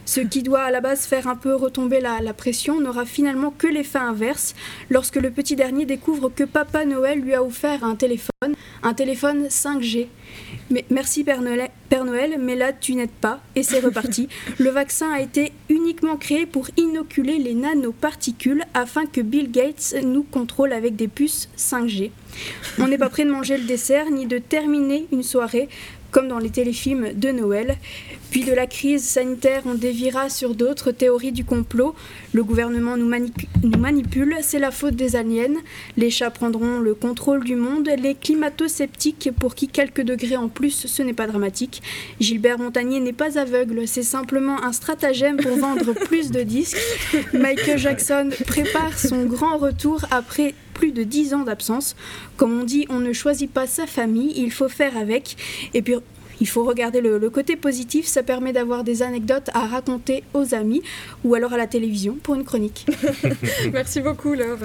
Ce 0.08 0.20
qui 0.20 0.42
doit 0.42 0.62
à 0.62 0.70
la 0.70 0.80
base 0.80 1.04
faire 1.04 1.28
un 1.28 1.36
peu 1.36 1.54
retomber 1.54 2.00
la, 2.00 2.22
la 2.22 2.32
pression 2.32 2.80
n'aura 2.80 3.04
finalement 3.04 3.50
que 3.50 3.66
l'effet 3.66 3.98
inverse 3.98 4.54
lorsque 4.88 5.16
le 5.16 5.30
petit 5.30 5.54
dernier 5.54 5.84
découvre 5.84 6.30
que 6.30 6.44
Papa 6.44 6.86
Noël 6.86 7.20
lui 7.20 7.34
a 7.34 7.44
offert 7.44 7.84
un 7.84 7.94
téléphone, 7.94 8.54
un 8.82 8.94
téléphone 8.94 9.48
5G. 9.48 10.06
Mais 10.70 10.86
merci 10.88 11.24
Père 11.24 11.42
Noël, 11.42 11.68
Père 11.90 12.06
Noël 12.06 12.36
mais 12.40 12.54
là 12.54 12.72
tu 12.72 12.94
n'aides 12.94 13.10
pas 13.10 13.42
et 13.54 13.62
c'est 13.62 13.80
reparti. 13.80 14.30
Le 14.58 14.70
vaccin 14.70 15.12
a 15.12 15.20
été 15.20 15.52
uniquement 15.68 16.16
créé 16.16 16.46
pour 16.46 16.70
inoculer 16.78 17.36
les 17.36 17.52
nanoparticules 17.52 18.64
afin 18.72 19.04
que 19.04 19.20
Bill 19.20 19.50
Gates 19.50 19.94
nous 20.02 20.22
contrôle 20.22 20.72
avec 20.72 20.96
des 20.96 21.08
puces 21.08 21.50
5G. 21.58 22.12
On 22.78 22.88
n'est 22.88 22.96
pas 22.96 23.10
prêt 23.10 23.26
de 23.26 23.30
manger 23.30 23.58
le 23.58 23.64
dessert 23.64 24.10
ni 24.10 24.26
de 24.26 24.38
terminer 24.38 25.06
une 25.12 25.22
soirée 25.22 25.68
comme 26.10 26.28
dans 26.28 26.38
les 26.38 26.50
téléfilms 26.50 27.12
de 27.14 27.30
Noël. 27.30 27.76
Puis 28.30 28.44
de 28.44 28.52
la 28.52 28.66
crise 28.66 29.04
sanitaire, 29.04 29.62
on 29.64 29.74
dévira 29.74 30.28
sur 30.28 30.54
d'autres 30.54 30.90
théories 30.90 31.32
du 31.32 31.44
complot. 31.44 31.94
Le 32.34 32.44
gouvernement 32.44 32.96
nous, 32.96 33.08
manip 33.08 33.34
nous 33.62 33.78
manipule, 33.78 34.36
c'est 34.42 34.58
la 34.58 34.70
faute 34.70 34.96
des 34.96 35.16
aliens. 35.16 35.54
Les 35.96 36.10
chats 36.10 36.30
prendront 36.30 36.78
le 36.78 36.94
contrôle 36.94 37.44
du 37.44 37.56
monde. 37.56 37.88
Les 37.98 38.14
climato-sceptiques, 38.14 39.30
pour 39.38 39.54
qui 39.54 39.68
quelques 39.68 40.02
degrés 40.02 40.36
en 40.36 40.48
plus, 40.48 40.86
ce 40.86 41.02
n'est 41.02 41.14
pas 41.14 41.26
dramatique. 41.26 41.82
Gilbert 42.20 42.58
Montagnier 42.58 43.00
n'est 43.00 43.12
pas 43.12 43.38
aveugle, 43.38 43.86
c'est 43.86 44.02
simplement 44.02 44.62
un 44.62 44.72
stratagème 44.72 45.38
pour 45.38 45.56
vendre 45.56 45.92
plus 46.06 46.30
de 46.30 46.42
disques. 46.42 46.78
Michael 47.32 47.78
Jackson 47.78 48.30
prépare 48.46 48.98
son 48.98 49.24
grand 49.24 49.56
retour 49.56 50.04
après 50.10 50.54
plus 50.78 50.92
de 50.92 51.02
10 51.02 51.34
ans 51.34 51.42
d'absence. 51.44 51.96
Comme 52.36 52.58
on 52.58 52.64
dit, 52.64 52.86
on 52.88 53.00
ne 53.00 53.12
choisit 53.12 53.50
pas 53.52 53.66
sa 53.66 53.86
famille, 53.86 54.32
il 54.36 54.52
faut 54.52 54.68
faire 54.68 54.96
avec. 54.96 55.36
Et 55.74 55.82
puis, 55.82 55.96
il 56.40 56.46
faut 56.46 56.62
regarder 56.62 57.00
le, 57.00 57.18
le 57.18 57.30
côté 57.30 57.56
positif, 57.56 58.06
ça 58.06 58.22
permet 58.22 58.52
d'avoir 58.52 58.84
des 58.84 59.02
anecdotes 59.02 59.50
à 59.54 59.66
raconter 59.66 60.22
aux 60.34 60.54
amis 60.54 60.82
ou 61.24 61.34
alors 61.34 61.52
à 61.52 61.56
la 61.56 61.66
télévision 61.66 62.16
pour 62.22 62.36
une 62.36 62.44
chronique. 62.44 62.86
Merci 63.72 64.00
beaucoup 64.00 64.34
Laure. 64.34 64.58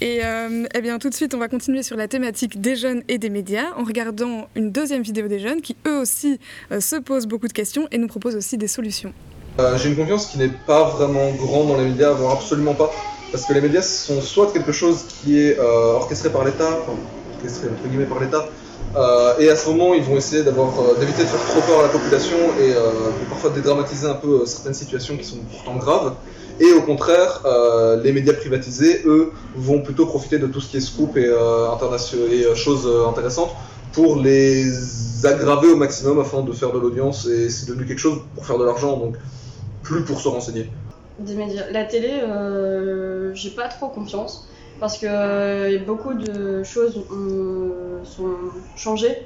Et 0.00 0.20
euh, 0.22 0.64
eh 0.72 0.80
bien 0.80 1.00
tout 1.00 1.10
de 1.10 1.14
suite 1.14 1.34
on 1.34 1.38
va 1.38 1.48
continuer 1.48 1.82
sur 1.82 1.96
la 1.96 2.06
thématique 2.06 2.60
des 2.60 2.76
jeunes 2.76 3.02
et 3.08 3.18
des 3.18 3.30
médias 3.30 3.72
en 3.76 3.82
regardant 3.82 4.48
une 4.54 4.70
deuxième 4.70 5.02
vidéo 5.02 5.26
des 5.26 5.40
jeunes 5.40 5.60
qui 5.60 5.74
eux 5.88 5.98
aussi 5.98 6.38
euh, 6.70 6.80
se 6.80 6.94
posent 6.94 7.26
beaucoup 7.26 7.48
de 7.48 7.52
questions 7.52 7.88
et 7.90 7.98
nous 7.98 8.06
proposent 8.06 8.36
aussi 8.36 8.56
des 8.56 8.68
solutions. 8.68 9.12
Euh, 9.58 9.76
J'ai 9.78 9.88
une 9.88 9.96
confiance 9.96 10.28
qui 10.28 10.38
n'est 10.38 10.52
pas 10.66 10.88
vraiment 10.90 11.32
grande 11.32 11.66
dans 11.66 11.78
les 11.78 11.86
médias, 11.86 12.12
voire 12.12 12.34
absolument 12.34 12.74
pas. 12.74 12.92
Parce 13.32 13.46
que 13.46 13.54
les 13.54 13.62
médias 13.62 13.80
sont 13.80 14.20
soit 14.20 14.52
quelque 14.52 14.72
chose 14.72 15.06
qui 15.08 15.40
est 15.40 15.58
euh, 15.58 15.94
orchestré 15.94 16.28
par 16.28 16.44
l'État, 16.44 16.68
orchestré 17.38 17.68
entre 17.70 17.88
guillemets 17.88 18.04
par 18.04 18.20
l'État, 18.20 18.46
euh, 18.94 19.38
et 19.38 19.48
à 19.48 19.56
ce 19.56 19.70
moment 19.70 19.94
ils 19.94 20.02
vont 20.02 20.18
essayer 20.18 20.42
d'avoir 20.42 20.78
euh, 20.78 20.98
d'éviter 21.00 21.22
de 21.22 21.28
faire 21.28 21.40
trop 21.46 21.62
peur 21.62 21.80
à 21.80 21.84
la 21.84 21.88
population 21.88 22.36
et 22.60 22.68
de 22.68 23.24
parfois 23.30 23.48
dédramatiser 23.48 24.06
un 24.06 24.14
peu 24.14 24.44
certaines 24.44 24.74
situations 24.74 25.16
qui 25.16 25.24
sont 25.24 25.38
pourtant 25.50 25.76
graves. 25.76 26.12
Et 26.60 26.70
au 26.74 26.82
contraire, 26.82 27.42
les 28.04 28.12
médias 28.12 28.34
privatisés, 28.34 29.00
eux, 29.06 29.32
vont 29.56 29.80
plutôt 29.80 30.04
profiter 30.04 30.38
de 30.38 30.46
tout 30.46 30.60
ce 30.60 30.68
qui 30.68 30.76
est 30.76 30.80
scoop 30.80 31.16
et, 31.16 31.32
et 32.30 32.54
choses 32.54 32.86
intéressantes 33.08 33.52
pour 33.92 34.16
les 34.16 35.24
aggraver 35.24 35.68
au 35.68 35.76
maximum 35.76 36.20
afin 36.20 36.42
de 36.42 36.52
faire 36.52 36.72
de 36.72 36.78
l'audience 36.78 37.26
et 37.26 37.48
c'est 37.48 37.66
devenu 37.66 37.86
quelque 37.86 37.98
chose 37.98 38.18
pour 38.34 38.44
faire 38.44 38.58
de 38.58 38.64
l'argent, 38.64 38.98
donc 38.98 39.16
plus 39.82 40.02
pour 40.04 40.20
se 40.20 40.28
renseigner. 40.28 40.70
La 41.72 41.84
télé, 41.84 42.20
euh, 42.22 43.34
j'ai 43.34 43.50
pas 43.50 43.68
trop 43.68 43.88
confiance 43.88 44.48
parce 44.80 44.98
que 44.98 45.06
euh, 45.08 45.78
beaucoup 45.86 46.14
de 46.14 46.62
choses 46.64 46.98
ont, 47.10 48.04
sont 48.04 48.34
changées 48.76 49.16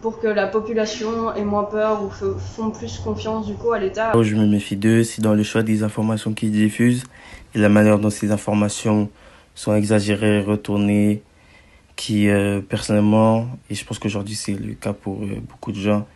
pour 0.00 0.18
que 0.18 0.26
la 0.26 0.48
population 0.48 1.34
ait 1.34 1.44
moins 1.44 1.64
peur 1.64 2.02
ou 2.02 2.10
font 2.10 2.70
plus 2.70 2.98
confiance 2.98 3.46
du 3.46 3.54
coup 3.54 3.72
à 3.72 3.78
l'État. 3.78 4.12
Je 4.20 4.34
me 4.34 4.46
méfie 4.46 4.76
d'eux, 4.76 5.04
c'est 5.04 5.22
dans 5.22 5.34
le 5.34 5.44
choix 5.44 5.62
des 5.62 5.82
informations 5.84 6.32
qu'ils 6.32 6.50
diffusent 6.50 7.04
et 7.54 7.58
la 7.58 7.68
manière 7.68 7.98
dont 7.98 8.10
ces 8.10 8.32
informations 8.32 9.08
sont 9.54 9.74
exagérées, 9.74 10.40
retournées, 10.40 11.22
qui 11.94 12.28
euh, 12.28 12.60
personnellement, 12.60 13.46
et 13.70 13.74
je 13.74 13.84
pense 13.84 13.98
qu'aujourd'hui 13.98 14.34
c'est 14.34 14.54
le 14.54 14.74
cas 14.74 14.92
pour 14.92 15.22
euh, 15.22 15.40
beaucoup 15.48 15.70
de 15.72 15.80
gens, 15.80 16.06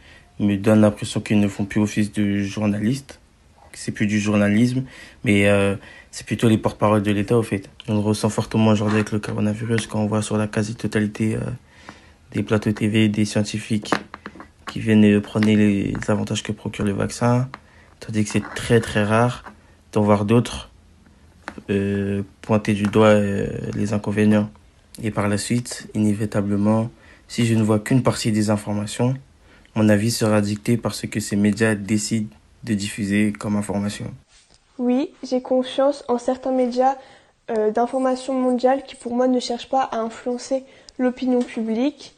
me 0.40 0.56
donnent 0.56 0.80
l'impression 0.80 1.20
qu'ils 1.20 1.40
ne 1.40 1.48
font 1.48 1.64
plus 1.64 1.80
office 1.80 2.12
de 2.12 2.38
journalistes 2.42 3.20
c'est 3.76 3.92
plus 3.92 4.06
du 4.06 4.18
journalisme, 4.18 4.84
mais 5.22 5.48
euh, 5.48 5.76
c'est 6.10 6.26
plutôt 6.26 6.48
les 6.48 6.58
porte-parole 6.58 7.02
de 7.02 7.12
l'État, 7.12 7.36
au 7.36 7.42
fait. 7.42 7.68
On 7.88 7.94
le 7.94 8.00
ressent 8.00 8.30
fortement 8.30 8.70
aujourd'hui 8.70 8.96
avec 8.96 9.12
le 9.12 9.18
coronavirus, 9.18 9.86
quand 9.86 10.00
on 10.00 10.06
voit 10.06 10.22
sur 10.22 10.38
la 10.38 10.46
quasi-totalité 10.46 11.36
euh, 11.36 11.40
des 12.32 12.42
plateaux 12.42 12.72
TV 12.72 13.08
des 13.08 13.24
scientifiques 13.24 13.92
qui 14.66 14.80
viennent 14.80 15.20
prendre 15.20 15.46
les 15.46 15.94
avantages 16.08 16.42
que 16.42 16.52
procure 16.52 16.84
le 16.84 16.92
vaccin, 16.92 17.48
tandis 18.00 18.24
que 18.24 18.30
c'est 18.30 18.42
très 18.54 18.80
très 18.80 19.04
rare 19.04 19.44
d'en 19.92 20.02
voir 20.02 20.24
d'autres 20.24 20.70
euh, 21.70 22.22
pointer 22.42 22.74
du 22.74 22.84
doigt 22.84 23.14
les 23.14 23.92
inconvénients. 23.92 24.50
Et 25.02 25.10
par 25.10 25.28
la 25.28 25.38
suite, 25.38 25.88
inévitablement, 25.94 26.90
si 27.28 27.46
je 27.46 27.54
ne 27.54 27.62
vois 27.62 27.78
qu'une 27.78 28.02
partie 28.02 28.32
des 28.32 28.50
informations, 28.50 29.14
mon 29.74 29.88
avis 29.88 30.10
sera 30.10 30.40
dicté 30.40 30.76
par 30.76 30.94
ce 30.94 31.06
que 31.06 31.20
ces 31.20 31.36
médias 31.36 31.74
décident 31.74 32.34
de 32.66 32.74
diffuser 32.74 33.32
comme 33.32 33.56
information. 33.56 34.06
Oui, 34.78 35.12
j'ai 35.22 35.40
confiance 35.40 36.04
en 36.08 36.18
certains 36.18 36.52
médias 36.52 36.96
euh, 37.50 37.70
d'information 37.70 38.34
mondiale 38.34 38.82
qui 38.82 38.96
pour 38.96 39.14
moi 39.14 39.28
ne 39.28 39.40
cherchent 39.40 39.70
pas 39.70 39.82
à 39.82 39.98
influencer 39.98 40.64
l'opinion 40.98 41.40
publique. 41.40 42.14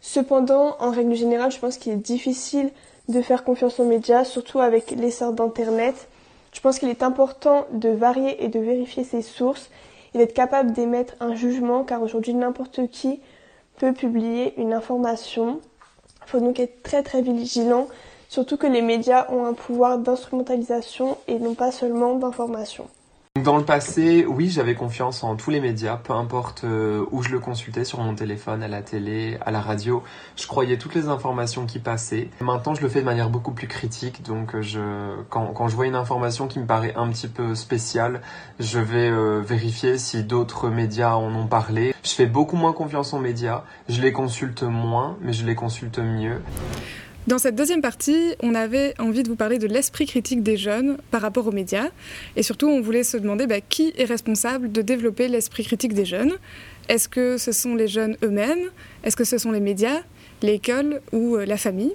Cependant, 0.00 0.76
en 0.80 0.90
règle 0.90 1.14
générale, 1.14 1.52
je 1.52 1.58
pense 1.58 1.76
qu'il 1.76 1.92
est 1.92 1.96
difficile 1.96 2.70
de 3.08 3.20
faire 3.20 3.44
confiance 3.44 3.78
aux 3.78 3.84
médias, 3.84 4.24
surtout 4.24 4.58
avec 4.58 4.90
l'essor 4.92 5.32
d'Internet. 5.32 6.08
Je 6.52 6.60
pense 6.60 6.78
qu'il 6.78 6.88
est 6.88 7.02
important 7.02 7.66
de 7.72 7.90
varier 7.90 8.42
et 8.44 8.48
de 8.48 8.58
vérifier 8.58 9.04
ses 9.04 9.22
sources 9.22 9.70
et 10.14 10.18
d'être 10.18 10.34
capable 10.34 10.72
d'émettre 10.72 11.14
un 11.20 11.34
jugement 11.34 11.84
car 11.84 12.02
aujourd'hui 12.02 12.34
n'importe 12.34 12.88
qui 12.90 13.20
peut 13.76 13.92
publier 13.92 14.58
une 14.60 14.72
information. 14.72 15.60
Il 16.26 16.30
faut 16.30 16.40
donc 16.40 16.60
être 16.60 16.82
très 16.82 17.02
très 17.02 17.22
vigilant, 17.22 17.88
surtout 18.32 18.56
que 18.56 18.66
les 18.66 18.80
médias 18.80 19.26
ont 19.28 19.44
un 19.44 19.52
pouvoir 19.52 19.98
d'instrumentalisation 19.98 21.18
et 21.28 21.38
non 21.38 21.54
pas 21.54 21.70
seulement 21.70 22.16
d'information. 22.16 22.88
Dans 23.42 23.58
le 23.58 23.64
passé, 23.64 24.24
oui, 24.26 24.48
j'avais 24.48 24.74
confiance 24.74 25.22
en 25.22 25.36
tous 25.36 25.50
les 25.50 25.60
médias, 25.60 25.96
peu 25.96 26.14
importe 26.14 26.64
euh, 26.64 27.04
où 27.10 27.22
je 27.22 27.28
le 27.28 27.40
consultais, 27.40 27.84
sur 27.84 28.00
mon 28.00 28.14
téléphone, 28.14 28.62
à 28.62 28.68
la 28.68 28.80
télé, 28.80 29.36
à 29.44 29.50
la 29.50 29.60
radio. 29.60 30.02
Je 30.36 30.46
croyais 30.46 30.78
toutes 30.78 30.94
les 30.94 31.08
informations 31.08 31.66
qui 31.66 31.78
passaient. 31.78 32.30
Maintenant, 32.40 32.74
je 32.74 32.80
le 32.80 32.88
fais 32.88 33.00
de 33.00 33.04
manière 33.04 33.28
beaucoup 33.28 33.52
plus 33.52 33.68
critique, 33.68 34.22
donc 34.22 34.54
euh, 34.54 35.16
quand 35.28 35.68
je 35.68 35.76
vois 35.76 35.86
une 35.86 35.94
information 35.94 36.46
qui 36.46 36.58
me 36.58 36.66
paraît 36.66 36.94
un 36.96 37.10
petit 37.10 37.28
peu 37.28 37.54
spéciale, 37.54 38.22
je 38.60 38.78
vais 38.78 39.10
euh, 39.10 39.42
vérifier 39.42 39.98
si 39.98 40.24
d'autres 40.24 40.70
médias 40.70 41.16
en 41.16 41.34
ont 41.34 41.46
parlé. 41.46 41.94
Je 42.02 42.12
fais 42.12 42.26
beaucoup 42.26 42.56
moins 42.56 42.72
confiance 42.72 43.12
aux 43.12 43.18
médias, 43.18 43.64
je 43.90 44.00
les 44.00 44.12
consulte 44.12 44.62
moins, 44.62 45.18
mais 45.20 45.34
je 45.34 45.44
les 45.44 45.54
consulte 45.54 45.98
mieux. 45.98 46.40
Dans 47.28 47.38
cette 47.38 47.54
deuxième 47.54 47.82
partie, 47.82 48.34
on 48.42 48.52
avait 48.56 48.94
envie 48.98 49.22
de 49.22 49.28
vous 49.28 49.36
parler 49.36 49.58
de 49.58 49.68
l'esprit 49.68 50.06
critique 50.06 50.42
des 50.42 50.56
jeunes 50.56 50.96
par 51.12 51.20
rapport 51.20 51.46
aux 51.46 51.52
médias. 51.52 51.88
Et 52.34 52.42
surtout, 52.42 52.66
on 52.66 52.80
voulait 52.80 53.04
se 53.04 53.16
demander 53.16 53.46
bah, 53.46 53.60
qui 53.60 53.92
est 53.96 54.04
responsable 54.04 54.72
de 54.72 54.82
développer 54.82 55.28
l'esprit 55.28 55.62
critique 55.62 55.94
des 55.94 56.04
jeunes? 56.04 56.32
Est-ce 56.88 57.08
que 57.08 57.38
ce 57.38 57.52
sont 57.52 57.74
les 57.74 57.88
jeunes 57.88 58.16
eux-mêmes? 58.22 58.70
Est-ce 59.04 59.16
que 59.16 59.24
ce 59.24 59.38
sont 59.38 59.52
les 59.52 59.60
médias, 59.60 60.00
l'école 60.42 61.00
ou 61.12 61.36
euh, 61.36 61.46
la 61.46 61.56
famille? 61.56 61.92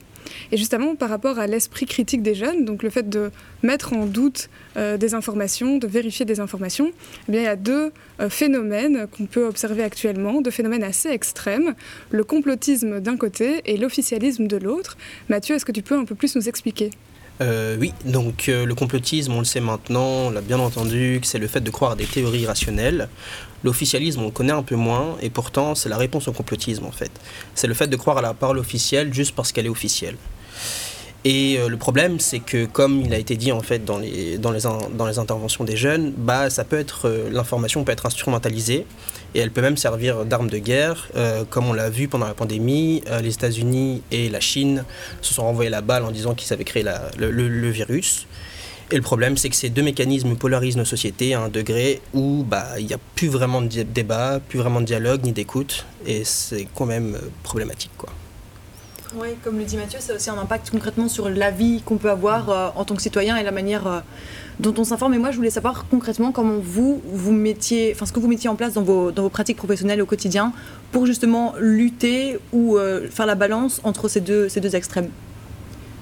Et 0.52 0.58
justement, 0.58 0.96
par 0.96 1.10
rapport 1.10 1.40
à 1.40 1.48
l'esprit 1.48 1.86
critique 1.86 2.22
des 2.22 2.36
jeunes, 2.36 2.66
donc 2.66 2.84
le 2.84 2.90
fait 2.90 3.10
de 3.10 3.32
mettre 3.64 3.94
en 3.94 4.06
doute 4.06 4.50
euh, 4.76 4.98
des 4.98 5.14
informations, 5.14 5.78
de 5.78 5.88
vérifier 5.88 6.26
des 6.26 6.40
informations, 6.40 6.92
eh 7.28 7.32
bien, 7.32 7.42
il 7.42 7.46
y 7.46 7.48
a 7.48 7.56
deux 7.56 7.92
euh, 8.20 8.30
phénomènes 8.30 9.08
qu'on 9.08 9.26
peut 9.26 9.46
observer 9.46 9.84
actuellement, 9.84 10.42
deux 10.42 10.52
phénomènes 10.52 10.84
assez 10.84 11.10
extrêmes, 11.10 11.76
le 12.12 12.24
complotisme 12.24 13.00
d'un 13.00 13.18
côté 13.18 13.62
et 13.66 13.78
l'officialisme 13.78 14.48
de 14.48 14.58
l'autre. 14.58 14.98
Mathieu, 15.30 15.56
est-ce 15.56 15.66
que 15.66 15.72
tu 15.72 15.82
peux 15.82 15.96
un 15.96 16.06
peu 16.06 16.16
plus 16.16 16.36
nous 16.36 16.48
expliquer? 16.48 16.92
Euh, 17.42 17.78
oui, 17.80 17.94
donc 18.06 18.48
le 18.48 18.74
complotisme, 18.74 19.34
on 19.34 19.40
le 19.40 19.46
sait 19.46 19.60
maintenant, 19.60 20.28
on 20.28 20.30
l'a 20.32 20.42
bien 20.42 20.60
entendu, 20.60 21.20
c'est 21.24 21.40
le 21.40 21.48
fait 21.48 21.62
de 21.62 21.70
croire 21.70 21.92
à 21.92 21.96
des 21.96 22.06
théories 22.06 22.46
rationnelles. 22.46 23.10
L'officialisme, 23.64 24.22
on 24.22 24.32
connaît 24.32 24.54
un 24.54 24.64
peu 24.64 24.76
moins, 24.76 25.18
et 25.22 25.30
pourtant, 25.30 25.76
c'est 25.76 25.90
la 25.90 25.98
réponse 25.98 26.28
au 26.28 26.32
complotisme, 26.32 26.86
en 26.86 26.92
fait. 26.92 27.12
C'est 27.56 27.68
le 27.68 27.74
fait 27.74 27.88
de 27.88 27.96
croire 27.96 28.18
à 28.18 28.22
la 28.22 28.34
parole 28.34 28.60
officielle 28.60 29.14
juste 29.14 29.36
parce 29.36 29.52
qu'elle 29.52 29.66
est 29.66 29.70
officielle. 29.70 30.16
Et 31.26 31.58
euh, 31.58 31.68
le 31.68 31.78
problème, 31.78 32.20
c'est 32.20 32.40
que 32.40 32.66
comme 32.66 33.02
il 33.02 33.14
a 33.14 33.18
été 33.18 33.36
dit 33.36 33.52
en 33.52 33.60
fait 33.62 33.84
dans 33.84 33.98
les, 33.98 34.38
dans 34.38 34.52
les, 34.52 34.62
dans 34.62 35.06
les 35.06 35.20
interventions 35.20 35.64
des 35.64 35.76
jeunes, 35.76 36.14
bah, 36.16 36.50
ça 36.50 36.64
peut 36.64 36.78
être, 36.78 37.10
euh, 37.10 37.30
l'information 37.30 37.84
peut 37.84 37.92
être 37.92 38.06
instrumentalisée 38.06 38.86
et 39.36 39.40
elle 39.40 39.52
peut 39.52 39.62
même 39.62 39.78
servir 39.78 40.26
d'arme 40.26 40.50
de 40.50 40.58
guerre, 40.58 41.10
euh, 41.16 41.44
comme 41.50 41.68
on 41.68 41.74
l'a 41.74 41.90
vu 41.90 42.08
pendant 42.08 42.28
la 42.28 42.34
pandémie. 42.34 43.04
les 43.22 43.34
États-Unis 43.34 44.02
et 44.12 44.30
la 44.30 44.40
Chine 44.40 44.84
se 45.22 45.34
sont 45.34 45.44
renvoyés 45.44 45.70
la 45.70 45.82
balle 45.82 46.04
en 46.04 46.12
disant 46.12 46.34
qu'ils 46.34 46.52
avaient 46.54 46.64
créé 46.64 46.84
le, 47.18 47.70
virus. 47.70 48.28
Et 48.92 48.96
le 48.96 49.02
problème, 49.02 49.36
c'est 49.36 49.50
que 49.50 49.56
ces 49.56 49.70
deux 49.70 49.82
mécanismes 49.84 50.36
polarisent 50.36 50.78
nos 50.78 50.86
sociétés 50.86 51.34
à 51.34 51.42
un 51.42 51.50
degré 51.50 52.02
où 52.14 52.46
bah, 52.48 52.80
il 52.80 52.86
n'y 52.86 52.94
a 52.94 53.00
plus 53.16 53.28
vraiment 53.28 53.62
de 53.62 53.84
débat, 53.84 54.40
plus 54.40 54.60
vraiment 54.60 54.80
de 54.80 54.86
dialogue 54.86 55.24
ni 55.24 55.34
d'écoute, 55.34 55.86
et 56.06 56.24
c'est 56.24 56.68
quand 56.74 56.86
même 56.86 57.18
problématique. 57.44 57.92
Quoi. 57.98 58.10
Oui, 59.16 59.30
comme 59.44 59.58
le 59.58 59.64
dit 59.64 59.78
Mathieu, 59.78 60.00
ça 60.02 60.14
a 60.14 60.16
aussi 60.16 60.30
un 60.30 60.38
impact 60.38 60.70
concrètement 60.70 61.08
sur 61.08 61.30
la 61.30 61.50
vie 61.50 61.82
qu'on 61.86 61.98
peut 61.98 62.10
avoir 62.10 62.50
euh, 62.50 62.70
en 62.76 62.84
tant 62.84 62.96
que 62.96 63.02
citoyen 63.02 63.38
et 63.38 63.44
la 63.44 63.52
manière 63.52 63.88
euh, 63.88 64.00
dont 64.60 64.74
on 64.78 64.84
s'informe. 64.84 65.14
Et 65.14 65.18
moi, 65.18 65.32
je 65.32 65.38
voulais 65.38 65.50
savoir 65.50 65.86
concrètement 65.90 66.32
comment 66.32 66.58
vous, 66.62 67.02
vous 67.06 67.32
mettiez, 67.32 67.94
enfin, 67.96 68.06
ce 68.06 68.12
que 68.12 68.20
vous 68.20 68.28
mettiez 68.28 68.50
en 68.50 68.56
place 68.56 68.74
dans 68.74 68.84
vos, 68.84 69.12
pratiques 69.30 69.58
professionnelles 69.58 70.02
au 70.02 70.06
quotidien 70.06 70.52
pour 70.92 71.06
justement 71.06 71.54
lutter 71.60 72.38
ou 72.52 72.78
euh, 72.78 73.08
faire 73.10 73.26
la 73.26 73.36
balance 73.36 73.80
entre 73.84 74.08
ces 74.08 74.22
deux 74.22 74.76
extrêmes. 74.76 75.10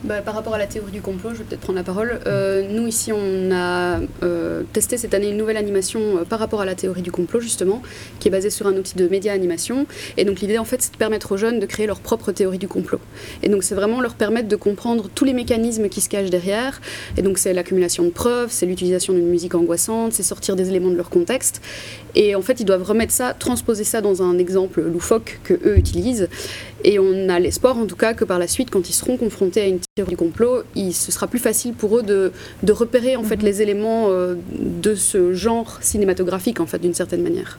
Bah, 0.04 0.22
par 0.22 0.36
rapport 0.36 0.54
à 0.54 0.58
la 0.58 0.68
théorie 0.68 0.92
du 0.92 1.02
complot, 1.02 1.32
je 1.32 1.38
vais 1.38 1.46
peut-être 1.46 1.62
prendre 1.62 1.80
la 1.80 1.84
parole. 1.84 2.20
Euh, 2.28 2.68
nous, 2.70 2.86
ici, 2.86 3.12
on 3.12 3.52
a 3.52 4.00
euh, 4.22 4.62
testé 4.72 4.98
cette 4.98 5.14
année 5.16 5.30
une 5.30 5.38
nouvelle 5.38 5.58
animation 5.58 6.18
euh, 6.18 6.24
par 6.26 6.38
rapport 6.38 6.62
à 6.62 6.66
la 6.66 6.76
théorie 6.76 7.02
du 7.02 7.12
complot, 7.12 7.40
justement, 7.40 7.82
qui 8.20 8.28
est 8.28 8.32
basée 8.32 8.52
sur 8.52 8.68
un 8.68 8.74
outil 8.76 8.96
de 8.98 9.08
média 9.08 9.34
animation. 9.34 9.88
Et 10.18 10.26
donc, 10.26 10.42
l'idée, 10.42 10.60
en 10.60 10.66
fait, 10.66 10.82
c'est 10.82 10.92
de 10.92 10.98
permettre 10.98 11.32
aux 11.32 11.38
jeunes 11.38 11.60
de 11.60 11.66
créer 11.66 11.88
leur 11.88 12.02
propre 12.02 12.32
théorie 12.32 12.60
du 12.60 12.68
complot. 12.68 13.00
Et 13.42 13.50
donc, 13.50 13.64
c'est 13.64 13.74
vraiment 13.74 14.00
leur 14.00 14.14
permettre 14.14 14.48
de 14.48 14.56
comprendre 14.56 15.10
tous 15.14 15.26
les 15.26 15.34
mécanismes 15.34 15.90
qui 15.90 16.02
se 16.02 16.10
cachent 16.10 16.30
derrière. 16.30 16.82
Et 17.18 17.24
donc, 17.24 17.40
c'est 17.40 17.54
l'accumulation 17.54 18.04
de 18.04 18.10
preuves, 18.10 18.50
c'est 18.52 18.68
l'utilisation 18.68 19.14
d'une 19.14 19.28
musique 19.28 19.56
angoissante, 19.56 20.14
c'est 20.14 20.24
sortir 20.24 20.56
des 20.56 20.70
éléments 20.70 20.90
de 20.90 20.98
leur 20.98 21.10
contexte. 21.10 21.62
Et 22.14 22.36
en 22.36 22.42
fait, 22.42 22.60
ils 22.60 22.66
doivent 22.66 22.84
remettre 22.84 23.12
ça, 23.12 23.34
transposer 23.34 23.84
ça 23.84 24.02
dans 24.02 24.22
un 24.22 24.38
exemple 24.38 24.82
loufoque 24.82 25.40
que 25.44 25.54
eux 25.54 25.78
utilisent. 25.78 26.30
Et 26.88 27.00
on 27.00 27.30
a 27.30 27.40
l'espoir, 27.40 27.80
en 27.80 27.88
tout 27.88 27.96
cas, 27.96 28.14
que 28.14 28.24
par 28.24 28.38
la 28.38 28.48
suite, 28.48 28.70
quand 28.70 28.88
ils 28.88 28.94
seront 28.94 29.18
confrontés 29.18 29.62
à 29.62 29.66
une 29.66 29.80
théorie 29.96 30.12
du 30.12 30.18
complot, 30.18 30.62
il, 30.76 30.94
ce 30.94 31.12
sera 31.12 31.26
plus 31.26 31.40
facile 31.40 31.74
pour 31.74 31.98
eux 31.98 32.04
de, 32.04 32.32
de 32.62 32.72
repérer 32.72 33.16
en 33.16 33.24
fait 33.24 33.38
mhm. 33.38 33.44
les 33.44 33.62
éléments 33.64 34.06
euh, 34.10 34.36
de 34.60 34.94
ce 34.94 35.34
genre 35.34 35.80
cinématographique, 35.82 36.60
en 36.60 36.68
fait, 36.68 36.78
d'une 36.78 36.94
certaine 36.94 37.24
manière 37.24 37.58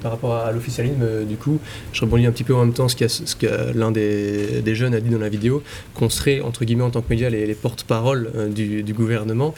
par 0.00 0.12
rapport 0.12 0.34
à 0.34 0.52
l'officialisme, 0.52 1.02
euh, 1.02 1.24
du 1.24 1.36
coup, 1.36 1.58
je 1.92 2.00
rebondis 2.00 2.26
un 2.26 2.32
petit 2.32 2.44
peu 2.44 2.54
en 2.54 2.64
même 2.64 2.74
temps 2.74 2.88
ce, 2.88 2.96
que 2.96 3.76
l'un 3.76 3.90
des, 3.90 4.74
jeunes 4.74 4.94
a 4.94 5.00
dit 5.00 5.10
dans 5.10 5.18
la 5.18 5.28
vidéo, 5.28 5.62
qu'on 5.94 6.08
serait, 6.08 6.40
entre 6.40 6.64
guillemets, 6.64 6.84
en 6.84 6.90
tant 6.90 7.02
que 7.02 7.10
média, 7.10 7.30
les, 7.30 7.54
porte-parole 7.54 8.30
euh, 8.34 8.48
du, 8.48 8.92
gouvernement. 8.94 9.54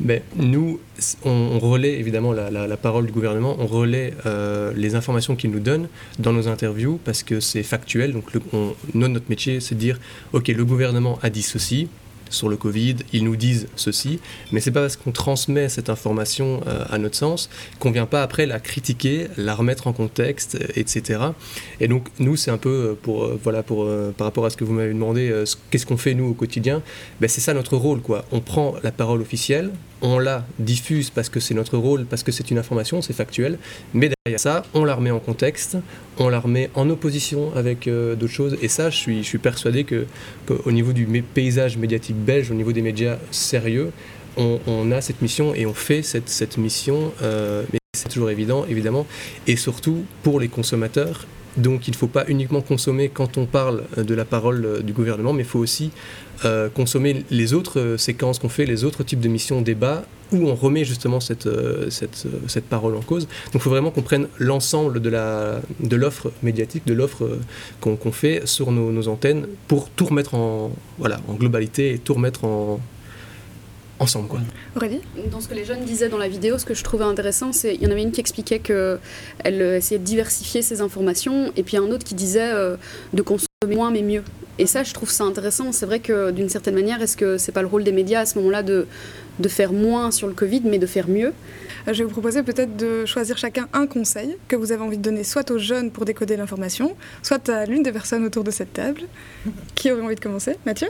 Mais 0.00 0.22
nous, 0.36 0.80
on, 1.24 1.58
relaie 1.58 1.98
évidemment 1.98 2.32
la, 2.32 2.76
parole 2.76 3.06
du 3.06 3.12
gouvernement, 3.12 3.56
on 3.58 3.66
relaie 3.66 4.12
euh, 4.26 4.72
les 4.76 4.94
informations 4.94 5.36
qu'il 5.36 5.50
nous 5.50 5.60
donne 5.60 5.88
dans 6.18 6.32
nos 6.32 6.48
interviews 6.48 7.00
parce 7.04 7.22
que 7.22 7.40
c'est 7.40 7.62
factuel. 7.62 8.12
Donc, 8.12 8.32
le, 8.32 8.40
notre 8.94 9.26
métier, 9.28 9.60
c'est 9.60 9.74
de 9.74 9.80
dire, 9.80 9.98
OK, 10.32 10.48
le 10.48 10.64
gouvernement 10.64 11.18
a 11.22 11.30
dit 11.30 11.42
ceci, 11.42 11.88
sur 12.30 12.48
le 12.48 12.56
Covid, 12.56 12.96
ils 13.12 13.24
nous 13.24 13.36
disent 13.36 13.68
ceci, 13.76 14.20
mais 14.52 14.60
c'est 14.60 14.70
pas 14.70 14.80
parce 14.80 14.96
qu'on 14.96 15.12
transmet 15.12 15.68
cette 15.68 15.90
information 15.90 16.60
euh, 16.66 16.84
à 16.88 16.98
notre 16.98 17.16
sens 17.16 17.48
qu'on 17.78 17.90
vient 17.90 18.06
pas 18.06 18.22
après 18.22 18.46
la 18.46 18.60
critiquer, 18.60 19.28
la 19.36 19.54
remettre 19.54 19.86
en 19.86 19.92
contexte, 19.92 20.58
etc. 20.76 21.20
Et 21.80 21.88
donc 21.88 22.08
nous, 22.18 22.36
c'est 22.36 22.50
un 22.50 22.58
peu 22.58 22.68
euh, 22.68 22.94
pour 23.00 23.24
euh, 23.24 23.38
voilà 23.42 23.62
pour 23.62 23.86
par 24.16 24.26
rapport 24.26 24.46
à 24.46 24.50
ce 24.50 24.56
que 24.56 24.64
vous 24.64 24.72
m'avez 24.72 24.92
demandé, 24.92 25.44
qu'est-ce 25.70 25.86
qu'on 25.86 25.96
fait 25.96 26.14
nous 26.14 26.28
au 26.30 26.34
quotidien 26.34 26.82
ben, 27.20 27.28
c'est 27.28 27.40
ça 27.40 27.54
notre 27.54 27.76
rôle 27.76 28.00
quoi. 28.00 28.24
On 28.32 28.40
prend 28.40 28.74
la 28.82 28.92
parole 28.92 29.20
officielle, 29.20 29.70
on 30.02 30.18
la 30.18 30.44
diffuse 30.58 31.10
parce 31.10 31.28
que 31.28 31.40
c'est 31.40 31.54
notre 31.54 31.76
rôle, 31.78 32.04
parce 32.04 32.22
que 32.22 32.32
c'est 32.32 32.50
une 32.50 32.58
information, 32.58 33.02
c'est 33.02 33.12
factuel, 33.12 33.58
mais 33.94 34.10
derrière 34.24 34.40
ça, 34.40 34.62
on 34.74 34.84
la 34.84 34.94
remet 34.94 35.10
en 35.10 35.20
contexte, 35.20 35.76
on 36.18 36.28
la 36.28 36.40
remet 36.40 36.70
en 36.74 36.88
opposition 36.90 37.54
avec 37.54 37.86
euh, 37.86 38.14
d'autres 38.14 38.32
choses, 38.32 38.56
et 38.62 38.68
ça, 38.68 38.90
je 38.90 38.96
suis, 38.96 39.38
persuadé 39.38 39.84
que, 39.84 40.06
au 40.64 40.72
niveau 40.72 40.92
du 40.92 41.06
paysage 41.22 41.76
médiatique 41.76 42.16
belge, 42.16 42.50
au 42.50 42.54
niveau 42.54 42.72
des 42.72 42.82
médias 42.82 43.18
sérieux, 43.30 43.92
on, 44.38 44.92
a 44.92 45.00
cette 45.00 45.22
mission 45.22 45.54
et 45.54 45.64
on 45.64 45.72
fait 45.72 46.02
cette, 46.02 46.28
cette 46.28 46.58
mission, 46.58 47.12
euh, 47.22 47.64
mais 47.72 47.78
c'est 47.96 48.10
toujours 48.10 48.28
évident, 48.28 48.66
évidemment, 48.68 49.06
et 49.46 49.56
surtout 49.56 50.04
pour 50.22 50.40
les 50.40 50.48
consommateurs 50.48 51.26
donc 51.56 51.88
il 51.88 51.92
ne 51.92 51.96
faut 51.96 52.06
pas 52.06 52.24
uniquement 52.28 52.60
consommer 52.60 53.08
quand 53.08 53.38
on 53.38 53.46
parle 53.46 53.84
de 53.96 54.14
la 54.14 54.24
parole 54.24 54.82
du 54.82 54.92
gouvernement, 54.92 55.32
mais 55.32 55.42
il 55.42 55.48
faut 55.48 55.58
aussi 55.58 55.90
euh, 56.44 56.68
consommer 56.68 57.24
les 57.30 57.54
autres 57.54 57.80
euh, 57.80 57.96
séquences 57.96 58.38
qu'on 58.38 58.50
fait, 58.50 58.66
les 58.66 58.84
autres 58.84 59.02
types 59.02 59.20
de 59.20 59.28
missions, 59.28 59.62
débats, 59.62 60.04
où 60.32 60.48
on 60.48 60.54
remet 60.54 60.84
justement 60.84 61.18
cette, 61.18 61.46
euh, 61.46 61.88
parole 62.68 62.94
en 62.94 63.00
cause. 63.00 63.24
Donc 63.24 63.54
il 63.54 63.60
faut 63.60 63.70
vraiment 63.70 63.90
qu'on 63.90 64.02
prenne 64.02 64.28
l'ensemble 64.38 65.00
de 65.00 65.96
l'offre 65.96 66.32
médiatique, 66.42 66.86
de 66.86 66.92
l'offre 66.92 67.38
qu'on 67.80 68.12
fait 68.12 68.46
sur 68.46 68.70
nos, 68.70 69.08
antennes 69.08 69.46
pour 69.66 69.88
tout 69.88 70.06
remettre 70.06 70.34
en, 70.34 70.70
en 71.00 71.34
globalité 71.34 71.94
et 71.94 71.98
tout 71.98 72.14
remettre 72.14 72.44
en, 72.44 72.80
ensemble. 73.98 74.28
Quoi. 74.28 74.40
Aurélie 74.76 75.00
Dans 75.30 75.40
ce 75.40 75.48
que 75.48 75.54
les 75.54 75.64
jeunes 75.64 75.84
disaient 75.84 76.08
dans 76.08 76.18
la 76.18 76.28
vidéo, 76.28 76.58
ce 76.58 76.64
que 76.64 76.74
je 76.74 76.84
trouvais 76.84 77.04
intéressant, 77.04 77.52
c'est 77.52 77.74
il 77.74 77.82
y 77.82 77.86
en 77.86 77.90
avait 77.90 78.02
une 78.02 78.12
qui 78.12 78.20
expliquait 78.20 78.58
qu'elle 78.58 79.00
euh, 79.44 79.76
essayait 79.76 79.98
de 79.98 80.04
diversifier 80.04 80.62
ses 80.62 80.80
informations, 80.80 81.52
et 81.56 81.62
puis 81.62 81.76
un 81.76 81.84
autre 81.90 82.04
qui 82.04 82.14
disait 82.14 82.52
euh, 82.52 82.76
de 83.12 83.22
consommer 83.22 83.46
moins 83.66 83.90
mais 83.90 84.02
mieux. 84.02 84.22
Et 84.58 84.66
ça, 84.66 84.82
je 84.82 84.92
trouve 84.94 85.10
ça 85.10 85.24
intéressant. 85.24 85.72
C'est 85.72 85.86
vrai 85.86 86.00
que 86.00 86.30
d'une 86.30 86.48
certaine 86.48 86.74
manière, 86.74 87.02
est-ce 87.02 87.16
que 87.16 87.36
c'est 87.38 87.52
pas 87.52 87.62
le 87.62 87.68
rôle 87.68 87.84
des 87.84 87.92
médias 87.92 88.20
à 88.20 88.26
ce 88.26 88.38
moment-là 88.38 88.62
de, 88.62 88.86
de 89.38 89.48
faire 89.48 89.72
moins 89.72 90.10
sur 90.10 90.28
le 90.28 90.34
Covid, 90.34 90.62
mais 90.64 90.78
de 90.78 90.86
faire 90.86 91.08
mieux? 91.08 91.32
Euh, 91.88 91.92
je 91.92 91.98
vais 91.98 92.04
vous 92.04 92.10
proposer 92.10 92.42
peut-être 92.42 92.76
de 92.76 93.04
choisir 93.06 93.38
chacun 93.38 93.68
un 93.72 93.86
conseil 93.86 94.36
que 94.48 94.56
vous 94.56 94.72
avez 94.72 94.82
envie 94.82 94.98
de 94.98 95.02
donner 95.02 95.24
soit 95.24 95.50
aux 95.50 95.58
jeunes 95.58 95.90
pour 95.90 96.04
décoder 96.04 96.36
l'information, 96.36 96.96
soit 97.22 97.48
à 97.48 97.66
l'une 97.66 97.82
des 97.82 97.92
personnes 97.92 98.24
autour 98.24 98.44
de 98.44 98.50
cette 98.50 98.72
table. 98.72 99.02
Qui 99.74 99.90
aurait 99.90 100.02
envie 100.02 100.14
de 100.14 100.20
commencer? 100.20 100.56
Mathieu? 100.64 100.88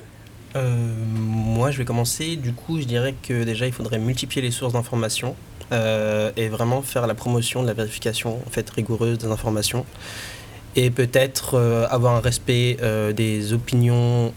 Moi, 1.15 1.71
je 1.71 1.79
vais 1.79 1.85
commencer. 1.85 2.37
Du 2.37 2.53
coup, 2.53 2.81
je 2.81 2.87
dirais 2.87 3.15
que 3.23 3.45
déjà, 3.45 3.67
il 3.67 3.73
faudrait 3.73 3.99
multiplier 3.99 4.43
les 4.43 4.51
sources 4.51 4.73
d'informations 4.73 5.35
et 5.73 6.49
vraiment 6.49 6.83
faire 6.83 7.07
la 7.07 7.15
promotion 7.15 7.63
de 7.63 7.67
la 7.67 7.75
vérification 7.75 8.41
en 8.47 8.51
fait, 8.51 8.69
rigoureuse 8.71 9.19
des 9.19 9.27
informations 9.27 9.85
et 10.77 10.91
peut-être 10.91 11.59
avoir 11.91 12.15
un 12.15 12.21
respect 12.21 12.77
des 13.17 13.53
opinions 13.53 14.33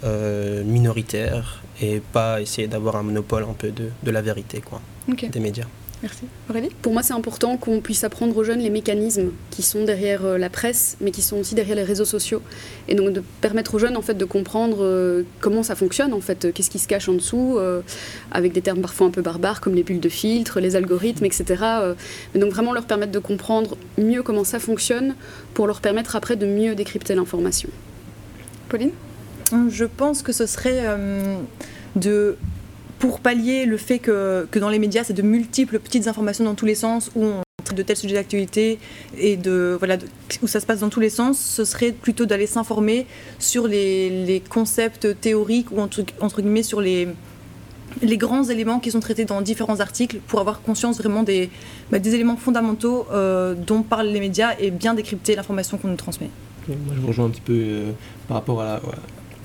minoritaires 0.66 1.62
et 1.82 2.02
pas 2.12 2.42
essayer 2.42 2.68
d'avoir 2.68 2.96
un 2.96 3.04
monopole 3.04 3.44
un 3.44 3.54
peu 3.54 3.70
de, 3.70 3.90
de 4.02 4.12
la 4.12 4.22
vérité 4.22 4.62
quoi, 4.62 4.82
des 5.08 5.40
médias. 5.40 5.68
Merci. 6.02 6.26
Aurélie? 6.50 6.70
Pour 6.82 6.94
moi, 6.94 7.04
c'est 7.04 7.14
important 7.14 7.58
qu'on 7.58 7.82
puisse 7.82 8.06
apprendre 8.06 8.36
aux 8.38 8.44
jeunes 8.46 8.60
les 8.60 8.70
mécanismes 8.70 9.32
qui 9.50 9.62
sont 9.64 9.84
derrière 9.84 10.24
euh, 10.24 10.38
la 10.38 10.50
presse, 10.50 10.96
mais 11.02 11.12
qui 11.12 11.22
sont 11.22 11.38
aussi 11.38 11.56
derrière 11.56 11.76
les 11.76 11.84
réseaux 11.84 12.06
sociaux. 12.06 12.42
Et 12.88 12.96
donc 12.96 13.12
de 13.12 13.22
permettre 13.42 13.76
aux 13.76 13.80
jeunes 13.80 13.98
en 13.98 14.02
fait, 14.02 14.14
de 14.14 14.24
comprendre 14.24 14.78
euh, 14.80 15.24
comment 15.42 15.62
ça 15.62 15.76
fonctionne, 15.76 16.14
en 16.14 16.22
fait, 16.22 16.54
qu'est-ce 16.54 16.70
qui 16.70 16.80
se 16.80 16.88
cache 16.88 17.10
en 17.10 17.14
dessous, 17.14 17.58
euh, 17.58 17.82
avec 18.32 18.54
des 18.54 18.62
termes 18.62 18.80
parfois 18.80 19.08
un 19.08 19.10
peu 19.10 19.22
barbares 19.22 19.60
comme 19.60 19.76
les 19.76 19.84
bulles 19.84 20.00
de 20.00 20.10
filtre, 20.10 20.62
les 20.62 20.78
algorithmes, 20.78 21.26
etc. 21.26 21.46
mais 22.34 22.40
donc 22.40 22.52
vraiment 22.52 22.72
leur 22.72 22.86
permettre 22.86 23.12
de 23.12 23.20
comprendre 23.20 23.76
mieux 23.98 24.24
comment 24.24 24.46
ça 24.46 24.60
fonctionne 24.60 25.16
pour 25.54 25.68
leur 25.68 25.82
permettre 25.82 26.16
après 26.16 26.38
de 26.38 26.46
mieux 26.46 26.76
décrypter 26.76 27.16
l'information. 27.16 27.70
Pauline? 28.70 28.92
Je 29.70 29.86
pense 29.86 30.22
que 30.22 30.32
ce 30.32 30.46
serait 30.46 30.86
de 31.96 32.38
pour 33.00 33.22
pallier 33.22 33.66
le 33.66 33.78
fait 33.78 34.00
que, 34.00 34.48
que 34.52 34.60
dans 34.60 34.70
les 34.70 34.80
médias, 34.80 35.04
c'est 35.04 35.14
de 35.14 35.22
multiples 35.22 35.80
petites 35.80 36.08
informations 36.08 36.44
dans 36.44 36.56
tous 36.56 36.66
les 36.66 36.76
sens, 36.76 37.10
où 37.16 37.24
on 37.24 37.42
traite 37.64 37.78
de 37.78 37.84
tels 37.84 37.96
sujets 37.96 38.16
d'actualité 38.16 38.78
et 39.18 39.38
de, 39.38 39.76
voilà, 39.80 39.98
où 40.42 40.48
ça 40.48 40.60
se 40.60 40.66
passe 40.66 40.82
dans 40.82 40.90
tous 40.90 41.00
les 41.00 41.10
sens, 41.10 41.40
ce 41.40 41.64
serait 41.64 41.94
plutôt 41.94 42.26
d'aller 42.26 42.46
s'informer 42.46 43.08
sur 43.40 43.68
les, 43.68 44.26
les, 44.26 44.42
concepts 44.42 45.20
théoriques 45.20 45.72
ou 45.72 45.80
entre, 45.80 46.04
entre 46.20 46.42
guillemets 46.42 46.64
sur 46.64 46.82
les, 46.82 47.08
les 48.02 48.18
grands 48.18 48.44
éléments 48.44 48.80
qui 48.80 48.92
sont 48.92 49.00
traités 49.00 49.26
dans 49.26 49.42
différents 49.42 49.80
articles 49.80 50.20
pour 50.28 50.40
avoir 50.42 50.62
conscience 50.62 50.98
vraiment 50.98 51.24
des, 51.24 51.50
bah, 51.92 52.00
des 52.00 52.16
éléments 52.16 52.38
fondamentaux 52.38 53.08
euh, 53.12 53.56
dont 53.56 53.82
parlent 53.82 54.08
les 54.08 54.20
médias 54.20 54.56
et 54.60 54.72
bien 54.72 54.94
décrypter 54.94 55.36
l'information 55.36 55.78
qu'on 55.78 55.88
nous 55.88 55.96
transmet. 55.96 56.30
Moi, 56.68 56.78
je 56.96 57.02
vous 57.02 57.08
rejoins 57.08 57.26
un 57.26 57.30
petit 57.30 57.42
peu 57.42 57.54
euh, 57.56 57.92
par 58.28 58.36
rapport 58.38 58.62
à, 58.62 58.80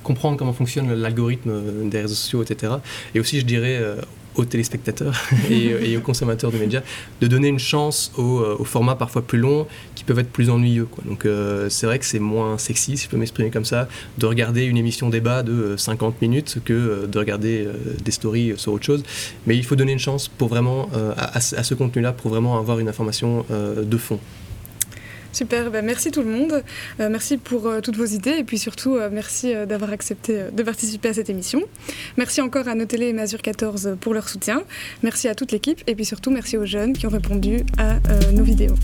comprendre 0.04 0.36
comment 0.36 0.52
fonctionne 0.52 0.92
l'algorithme 0.94 1.88
des 1.88 2.02
réseaux 2.02 2.14
sociaux, 2.14 2.42
etc. 2.42 2.74
Et 3.14 3.20
aussi, 3.20 3.40
je 3.40 3.44
dirais, 3.44 3.78
euh, 3.80 3.96
aux 4.36 4.44
téléspectateurs 4.44 5.14
et, 5.50 5.96
aux 5.96 6.00
consommateurs 6.00 6.52
de 6.52 6.58
médias, 6.58 6.82
de 7.20 7.26
donner 7.26 7.48
une 7.48 7.58
chance 7.58 8.12
aux, 8.16 8.64
formats 8.64 8.96
parfois 8.96 9.22
plus 9.22 9.38
longs 9.38 9.66
qui 9.94 10.04
peuvent 10.04 10.18
être 10.18 10.30
plus 10.30 10.50
ennuyeux. 10.50 10.88
Donc 11.04 11.24
euh, 11.24 11.68
c'est 11.68 11.86
vrai 11.86 11.98
que 11.98 12.04
c'est 12.04 12.18
moins 12.18 12.58
sexy, 12.58 12.96
si 12.96 13.04
je 13.04 13.08
peux 13.08 13.16
m'exprimer 13.16 13.50
comme 13.50 13.64
ça, 13.64 13.88
de 14.18 14.26
regarder 14.26 14.64
une 14.64 14.76
émission 14.76 15.08
débat 15.08 15.42
de 15.42 15.76
50 15.76 16.20
minutes 16.20 16.58
que 16.64 17.06
de 17.06 17.18
regarder 17.18 17.68
des 18.04 18.10
stories 18.10 18.54
sur 18.56 18.72
autre 18.72 18.84
chose. 18.84 19.04
Mais 19.46 19.56
il 19.56 19.64
faut 19.64 19.76
donner 19.76 19.92
une 19.92 19.98
chance 20.00 20.28
pour 20.28 20.48
vraiment, 20.48 20.88
à, 21.16 21.40
ce 21.40 21.74
contenu-là 21.74 22.12
pour 22.12 22.30
vraiment 22.30 22.58
avoir 22.58 22.80
une 22.80 22.88
information 22.88 23.46
de 23.50 23.96
fond. 23.96 24.18
Super, 25.34 25.72
ben 25.72 25.84
merci 25.84 26.12
tout 26.12 26.22
le 26.22 26.30
monde. 26.30 26.62
Euh, 27.00 27.08
merci 27.10 27.38
pour 27.38 27.66
euh, 27.66 27.80
toutes 27.80 27.96
vos 27.96 28.04
idées 28.04 28.36
et 28.38 28.44
puis 28.44 28.56
surtout 28.56 28.94
euh, 28.94 29.10
merci 29.12 29.52
d'avoir 29.66 29.90
accepté 29.90 30.44
de 30.52 30.62
participer 30.62 31.08
à 31.08 31.14
cette 31.14 31.28
émission. 31.28 31.60
Merci 32.16 32.40
encore 32.40 32.68
à 32.68 32.76
nos 32.76 32.84
télé 32.84 33.08
et 33.08 33.12
Mazur 33.12 33.42
14 33.42 33.96
pour 34.00 34.14
leur 34.14 34.28
soutien. 34.28 34.62
Merci 35.02 35.26
à 35.26 35.34
toute 35.34 35.50
l'équipe 35.50 35.82
et 35.88 35.96
puis 35.96 36.04
surtout 36.04 36.30
merci 36.30 36.56
aux 36.56 36.66
jeunes 36.66 36.92
qui 36.92 37.06
ont 37.06 37.10
répondu 37.10 37.64
à 37.78 37.98
nos 38.30 38.44
vidéos. 38.44 38.76